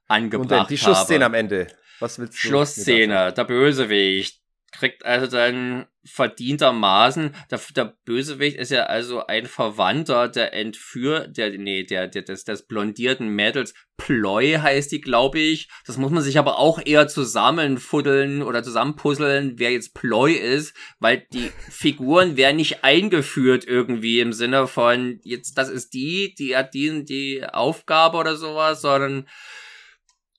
[0.09, 0.61] angebracht habe.
[0.63, 1.67] Und die Schussszene am Ende.
[2.01, 2.39] Was willst du?
[2.39, 10.29] Schlussszene, der Bösewicht kriegt also dann verdientermaßen, der, der Bösewicht ist ja also ein Verwandter
[10.29, 15.69] der Entführ, der, nee, der, der, des, des blondierten Mädels, Ploy heißt die, glaube ich.
[15.87, 21.27] Das muss man sich aber auch eher zusammenfuddeln oder zusammenpuzzeln, wer jetzt Ploy ist, weil
[21.33, 26.75] die Figuren werden nicht eingeführt irgendwie im Sinne von, jetzt, das ist die, die hat
[26.75, 29.29] die, die Aufgabe oder sowas, sondern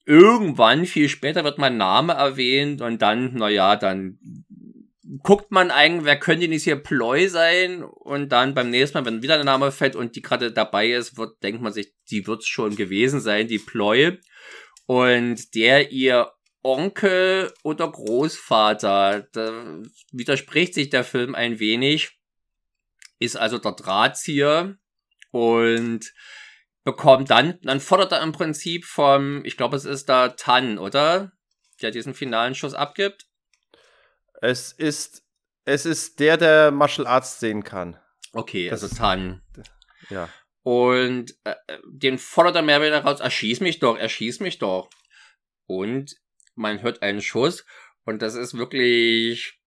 [0.06, 4.20] irgendwann, viel später, wird mein Name erwähnt und dann, naja, dann
[5.22, 9.22] guckt man eigentlich, wer könnte nicht hier Ploy sein und dann beim nächsten Mal, wenn
[9.22, 12.48] wieder der Name fällt und die gerade dabei ist, wird, denkt man sich, die wird's
[12.48, 14.18] schon gewesen sein, die Ploy.
[14.86, 16.32] Und der ihr
[16.64, 19.82] Onkel oder Großvater, da
[20.12, 22.18] widerspricht sich der Film ein wenig,
[23.20, 24.78] ist also der Drahtzieher
[25.32, 26.14] und
[26.84, 31.32] bekommt dann, dann fordert er im Prinzip vom, ich glaube, es ist da Tan, oder?
[31.82, 33.26] Der diesen finalen Schuss abgibt.
[34.42, 35.24] Es ist,
[35.66, 37.98] es ist der, der Martial Arts sehen kann.
[38.34, 39.42] Okay, das also Tan.
[40.10, 40.30] Ja.
[40.64, 41.56] Und äh,
[41.86, 44.90] den fordert er mehr wieder raus, erschieß mich doch, erschieß mich doch.
[45.66, 46.16] Und
[46.56, 47.66] man hört einen Schuss
[48.06, 49.60] und das ist wirklich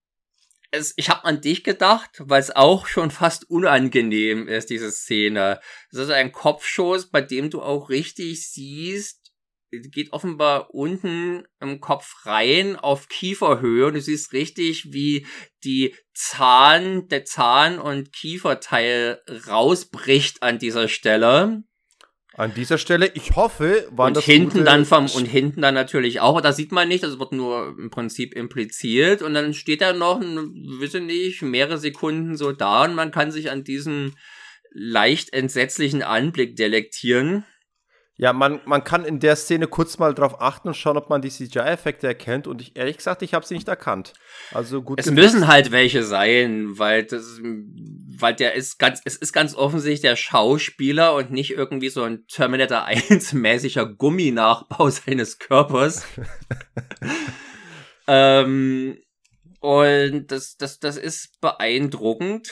[0.71, 5.59] es, ich habe an dich gedacht, weil es auch schon fast unangenehm ist, diese Szene.
[5.91, 9.27] Es ist ein Kopfschuss, bei dem du auch richtig siehst,
[9.71, 15.27] geht offenbar unten im Kopf rein auf Kieferhöhe und du siehst richtig, wie
[15.63, 21.63] die Zahn, der Zahn- und Kieferteil rausbricht an dieser Stelle.
[22.37, 26.19] An dieser Stelle, ich hoffe, waren und das hinten dann vom und hinten dann natürlich
[26.19, 29.23] auch, aber das sieht man nicht, das wird nur im Prinzip impliziert.
[29.23, 32.85] Und dann steht er noch, wisse nicht, mehrere Sekunden so da.
[32.85, 34.13] Und man kann sich an diesem
[34.71, 37.43] leicht entsetzlichen Anblick delektieren.
[38.19, 41.21] Ja, man, man kann in der Szene kurz mal drauf achten und schauen, ob man
[41.21, 42.47] die CGI-Effekte erkennt.
[42.47, 44.13] Und ich, ehrlich gesagt, ich habe sie nicht erkannt.
[44.51, 44.99] Also gut.
[44.99, 45.23] Es gemacht.
[45.23, 50.15] müssen halt welche sein, weil das, weil der ist ganz, es ist ganz offensichtlich der
[50.15, 56.03] Schauspieler und nicht irgendwie so ein Terminator 1 mäßiger Gumminachbau seines Körpers.
[58.07, 58.97] ähm,
[59.59, 62.49] und das, das, das ist beeindruckend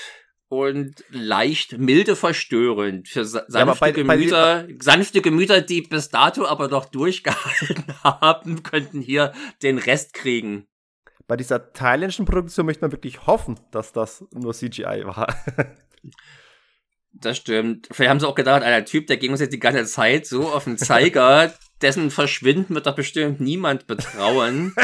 [0.48, 6.46] und leicht milde verstörend für sanfte ja, bei, Gemüter, bei, sanfte Gemüter, die bis dato
[6.46, 9.34] aber doch durchgehalten haben, könnten hier
[9.64, 10.68] den Rest kriegen.
[11.28, 15.36] bei dieser thailändischen Produktion möchte man wirklich hoffen, dass das nur CGI war.
[17.22, 17.88] Das stimmt.
[17.92, 20.50] Vielleicht haben sie auch gedacht, der Typ, der ging uns jetzt die ganze Zeit so
[20.50, 24.76] auf den Zeiger, dessen Verschwinden wird doch bestimmt niemand betrauen.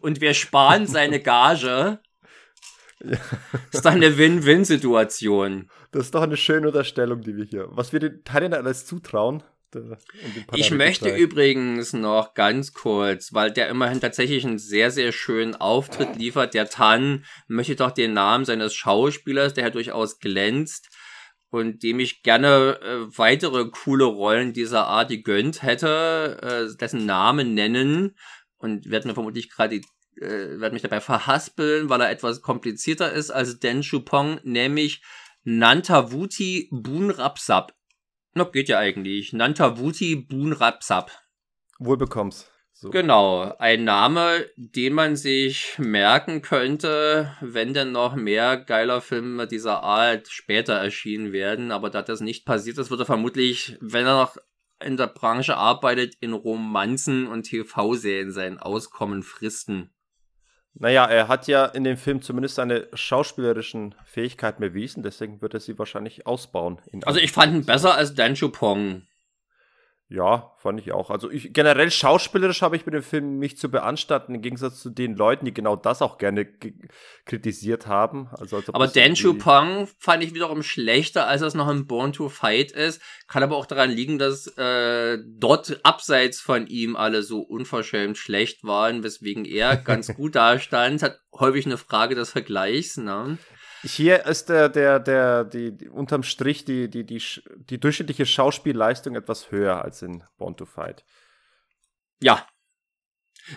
[0.00, 2.00] Und wir sparen seine Gage.
[3.00, 3.18] Ja.
[3.70, 5.70] Das ist doch eine Win-Win-Situation.
[5.92, 7.68] Das ist doch eine schöne Unterstellung, die wir hier.
[7.70, 9.42] Was wir den Thailändern alles zutrauen.
[10.54, 16.16] Ich möchte übrigens noch ganz kurz, weil der immerhin tatsächlich einen sehr, sehr schönen Auftritt
[16.16, 16.54] liefert.
[16.54, 20.88] Der Tan möchte doch den Namen seines Schauspielers, der ja durchaus glänzt
[21.50, 27.54] und dem ich gerne äh, weitere coole Rollen dieser Art gegönnt hätte, äh, dessen Namen
[27.54, 28.16] nennen
[28.56, 29.80] und werde mir vermutlich gerade
[30.20, 35.02] äh, werde mich dabei verhaspeln, weil er etwas komplizierter ist als Den Chupong, nämlich
[35.44, 37.74] Nantavuti Bunrapsap.
[38.34, 39.32] Na, geht ja eigentlich.
[39.32, 41.10] Nantavuti Bunrapsap.
[41.78, 42.50] Wohl bekommst.
[42.80, 42.90] So.
[42.90, 49.82] Genau, ein Name, den man sich merken könnte, wenn denn noch mehr geiler Filme dieser
[49.82, 51.72] Art später erschienen werden.
[51.72, 54.36] Aber da das nicht passiert ist, wird er vermutlich, wenn er noch
[54.80, 59.92] in der Branche arbeitet, in Romanzen und TV-Serien sein Auskommen fristen.
[60.80, 65.60] Naja, er hat ja in dem Film zumindest seine schauspielerischen Fähigkeiten bewiesen, deswegen wird er
[65.60, 66.78] sie wahrscheinlich ausbauen.
[67.04, 69.02] also ich fand ihn besser als Dan Chupong.
[70.10, 71.10] Ja, fand ich auch.
[71.10, 74.88] Also ich, generell schauspielerisch habe ich mit dem Film nicht zu beanstanden, im Gegensatz zu
[74.88, 76.48] den Leuten, die genau das auch gerne
[77.26, 78.28] kritisiert haben.
[78.32, 82.72] Also, aber Dan Chupong fand ich wiederum schlechter, als es noch ein Born to Fight
[82.72, 83.02] ist.
[83.26, 88.64] Kann aber auch daran liegen, dass äh, dort abseits von ihm alle so unverschämt schlecht
[88.64, 91.02] waren, weswegen er ganz gut dastand.
[91.02, 92.96] Hat häufig eine Frage des Vergleichs.
[92.96, 93.36] Ne?
[93.82, 97.22] Hier ist der, der, der, die, die unterm Strich die, die, die,
[97.70, 101.04] die durchschnittliche Schauspielleistung etwas höher als in Born to Fight.
[102.20, 102.46] Ja.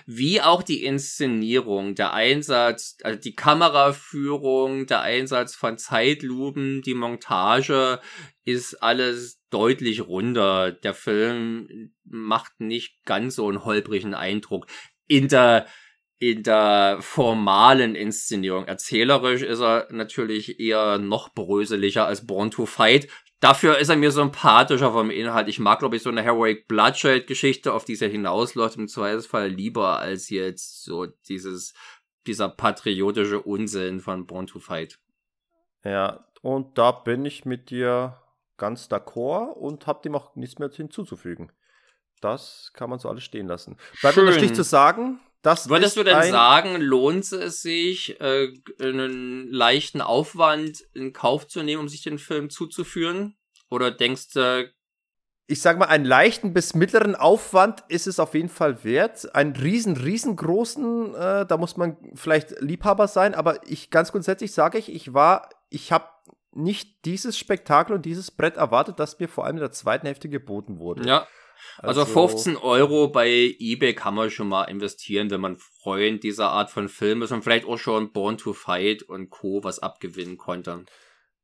[0.05, 7.99] Wie auch die Inszenierung, der Einsatz, also die Kameraführung, der Einsatz von Zeitlupen, die Montage
[8.45, 10.71] ist alles deutlich runder.
[10.71, 14.67] Der Film macht nicht ganz so einen holprigen Eindruck.
[15.07, 15.67] In der
[16.21, 18.65] in der formalen Inszenierung.
[18.65, 23.07] Erzählerisch ist er natürlich eher noch bröseliger als Born to Fight.
[23.39, 25.47] Dafür ist er mir sympathischer vom Inhalt.
[25.47, 29.47] Ich mag, glaube ich, so eine Heroic Bloodshed-Geschichte, auf die es ja hinausläuft, im Zweifelsfall
[29.47, 31.73] lieber als jetzt so dieses,
[32.27, 34.99] dieser patriotische Unsinn von Born to Fight.
[35.83, 38.21] Ja, und da bin ich mit dir
[38.57, 41.51] ganz d'accord und hab dem auch nichts mehr hinzuzufügen.
[42.21, 43.77] Das kann man so alles stehen lassen.
[44.01, 49.51] Bleibt mir Strich zu sagen, das Würdest du denn sagen, lohnt es sich, äh, einen
[49.51, 53.35] leichten Aufwand in Kauf zu nehmen, um sich den Film zuzuführen?
[53.69, 54.71] Oder denkst du,
[55.47, 59.35] ich sag mal, einen leichten bis mittleren Aufwand ist es auf jeden Fall wert.
[59.35, 64.77] Einen riesen, riesengroßen, äh, da muss man vielleicht Liebhaber sein, aber ich ganz grundsätzlich sage
[64.77, 66.05] ich, ich war, ich habe
[66.53, 70.29] nicht dieses Spektakel und dieses Brett erwartet, das mir vor allem in der zweiten Hälfte
[70.29, 71.07] geboten wurde.
[71.07, 71.27] Ja,
[71.77, 76.49] also, also 15 Euro bei eBay kann man schon mal investieren, wenn man Freund dieser
[76.49, 79.63] Art von Film ist und vielleicht auch schon Born to Fight und Co.
[79.63, 80.85] was abgewinnen konnte.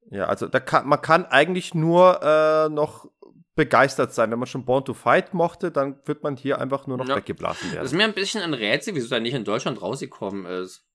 [0.09, 3.09] Ja, also da kann, man kann eigentlich nur äh, noch
[3.55, 4.31] begeistert sein.
[4.31, 7.17] Wenn man schon Born to Fight mochte, dann wird man hier einfach nur noch ja.
[7.17, 7.83] weggeblasen werden.
[7.83, 10.85] Das ist mir ein bisschen ein Rätsel, wieso er nicht in Deutschland rausgekommen ist.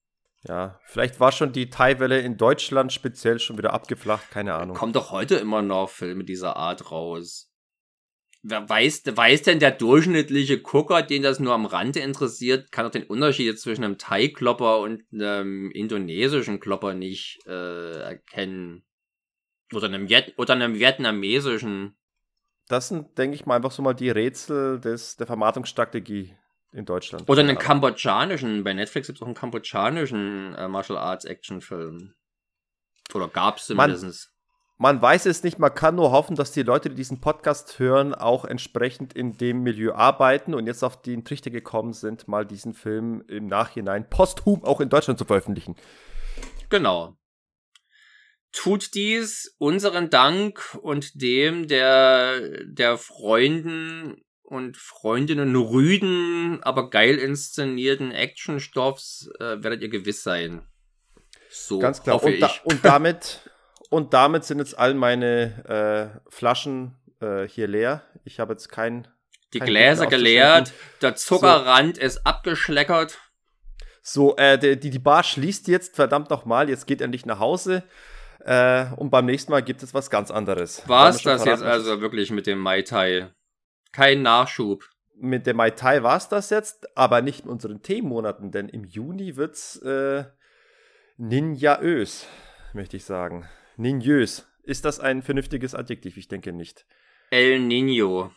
[0.47, 4.75] Ja, vielleicht war schon die Thai-Welle in Deutschland speziell schon wieder abgeflacht, keine Ahnung.
[4.75, 7.52] Kommt doch heute immer noch Filme dieser Art raus.
[8.45, 12.91] Wer weiß, weiß denn der durchschnittliche Gucker, den das nur am Rande interessiert, kann doch
[12.91, 18.83] den Unterschied zwischen einem Thai-Klopper und einem indonesischen Klopper nicht äh, erkennen.
[19.73, 21.95] Oder einem, Viet oder einem vietnamesischen.
[22.67, 26.35] Das sind, denke ich mal, einfach so mal die Rätsel des, der Vermarktungsstrategie
[26.73, 27.29] in Deutschland.
[27.29, 32.13] Oder einen kambodschanischen, bei Netflix gibt es auch einen kambodschanischen äh, Martial Arts Action Film.
[33.13, 34.32] Oder gab es zumindest.
[34.77, 38.15] Man weiß es nicht, man kann nur hoffen, dass die Leute, die diesen Podcast hören,
[38.15, 42.73] auch entsprechend in dem Milieu arbeiten und jetzt auf den Trichter gekommen sind, mal diesen
[42.73, 45.75] Film im Nachhinein posthum auch in Deutschland zu veröffentlichen.
[46.69, 47.15] Genau.
[48.51, 58.11] Tut dies unseren Dank und dem der, der Freunden und Freundinnen rüden, aber geil inszenierten
[58.11, 60.67] Actionstoffs äh, werdet ihr gewiss sein.
[61.49, 62.21] So Ganz klar.
[62.23, 63.49] und, da, und damit
[63.93, 68.03] und damit sind jetzt all meine äh, Flaschen äh, hier leer.
[68.25, 69.07] Ich habe jetzt kein.
[69.53, 72.01] Die kein Gläser geleert, der Zuckerrand so.
[72.01, 73.19] ist abgeschleckert.
[74.01, 77.83] So, äh, die, die Bar schließt jetzt, verdammt nochmal, jetzt geht er nicht nach Hause.
[78.39, 80.81] Äh, und beim nächsten Mal gibt es was ganz anderes.
[80.89, 83.29] War es das jetzt also wirklich mit dem Mai Tai?
[83.91, 84.83] Kein Nachschub.
[85.15, 88.83] mit dem Mai Tai war es das jetzt, aber nicht in unseren Themenmonaten, denn im
[88.83, 90.25] Juni wird's äh,
[91.17, 92.25] Ninjaös,
[92.73, 93.47] möchte ich sagen.
[93.77, 94.47] Ninjös.
[94.63, 96.17] Ist das ein vernünftiges Adjektiv?
[96.17, 96.85] Ich denke nicht.
[97.29, 98.31] El Nino.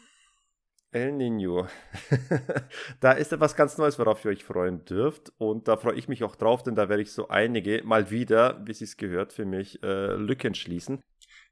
[0.91, 1.69] El Nino.
[3.01, 5.33] da ist etwas ganz Neues, worauf ihr euch freuen dürft.
[5.39, 8.63] Und da freue ich mich auch drauf, denn da werde ich so einige mal wieder,
[8.65, 11.03] wie es gehört, für mich äh, Lücken schließen.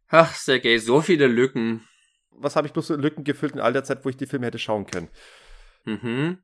[0.09, 1.86] Ach, Sergej, so viele Lücken.
[2.31, 4.47] Was habe ich bloß so Lücken gefüllt in all der Zeit, wo ich die Filme
[4.47, 5.11] hätte schauen können?
[5.85, 6.39] Mhm.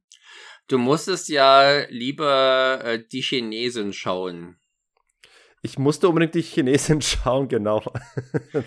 [0.68, 4.60] Du musstest ja lieber äh, die Chinesin schauen.
[5.62, 7.82] Ich musste unbedingt die Chinesin schauen, genau.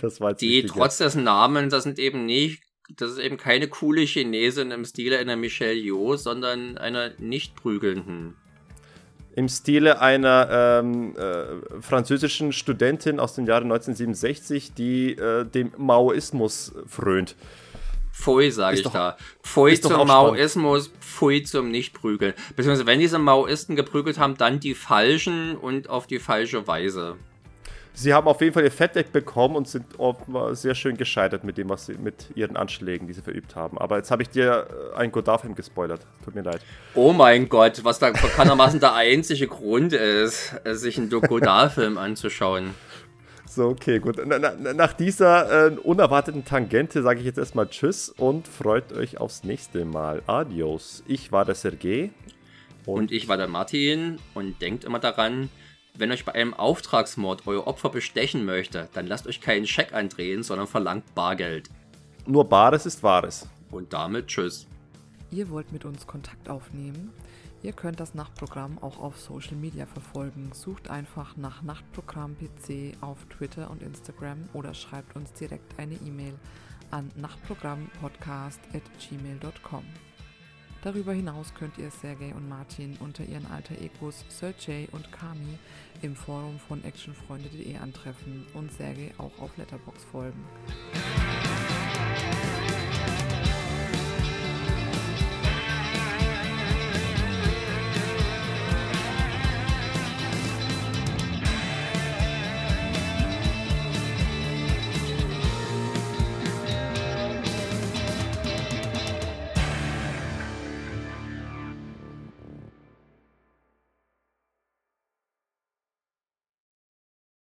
[0.02, 2.62] das war die wichtig, trotz des Namens, das sind eben nicht,
[2.98, 8.36] das ist eben keine coole Chinesin im Stile einer Michelle Yeoh, sondern einer nicht prügelnden.
[9.36, 16.74] Im Stile einer ähm, äh, französischen Studentin aus dem Jahre 1967, die äh, dem Maoismus
[16.86, 17.36] frönt.
[18.14, 19.18] Pfui, sage ich doch, da.
[19.42, 22.34] Pfui zum Maoismus, Pfui zum Nichtprügeln.
[22.56, 27.16] Beziehungsweise, wenn diese Maoisten geprügelt haben, dann die Falschen und auf die falsche Weise.
[27.96, 29.86] Sie haben auf jeden Fall ihr Fett wegbekommen und sind
[30.52, 33.78] sehr schön gescheitert mit dem, was sie mit ihren Anschlägen, die sie verübt haben.
[33.78, 36.02] Aber jetzt habe ich dir äh, einen Godard-Film gespoilert.
[36.24, 36.62] Tut mir leid.
[36.96, 42.74] Oh mein Gott, was da bekanntermaßen der einzige Grund ist, sich einen Godard-Film anzuschauen.
[43.56, 44.20] So, okay, gut.
[44.26, 49.20] Na, na, nach dieser äh, unerwarteten Tangente sage ich jetzt erstmal Tschüss und freut euch
[49.20, 50.24] aufs nächste Mal.
[50.26, 51.04] Adios.
[51.06, 52.10] Ich war der Sergej.
[52.88, 54.18] Und, und ich war der Martin.
[54.34, 55.50] Und denkt immer daran,
[55.94, 60.42] wenn euch bei einem Auftragsmord euer Opfer bestechen möchte, dann lasst euch keinen Scheck andrehen,
[60.42, 61.70] sondern verlangt Bargeld.
[62.26, 63.48] Nur Bares ist Wahres.
[63.70, 64.66] Und damit Tschüss.
[65.30, 67.12] Ihr wollt mit uns Kontakt aufnehmen?
[67.64, 70.52] Ihr könnt das Nachtprogramm auch auf Social Media verfolgen.
[70.54, 76.38] Sucht einfach nach Nachtprogramm PC auf Twitter und Instagram oder schreibt uns direkt eine E-Mail
[76.92, 79.86] an nachtprogrammpodcast.gmail.com.
[80.84, 85.58] Darüber hinaus könnt ihr Sergej und Martin unter ihren alter Egos Sergej und Kami
[86.02, 90.44] im Forum von actionfreunde.de antreffen und Sergej auch auf Letterbox folgen.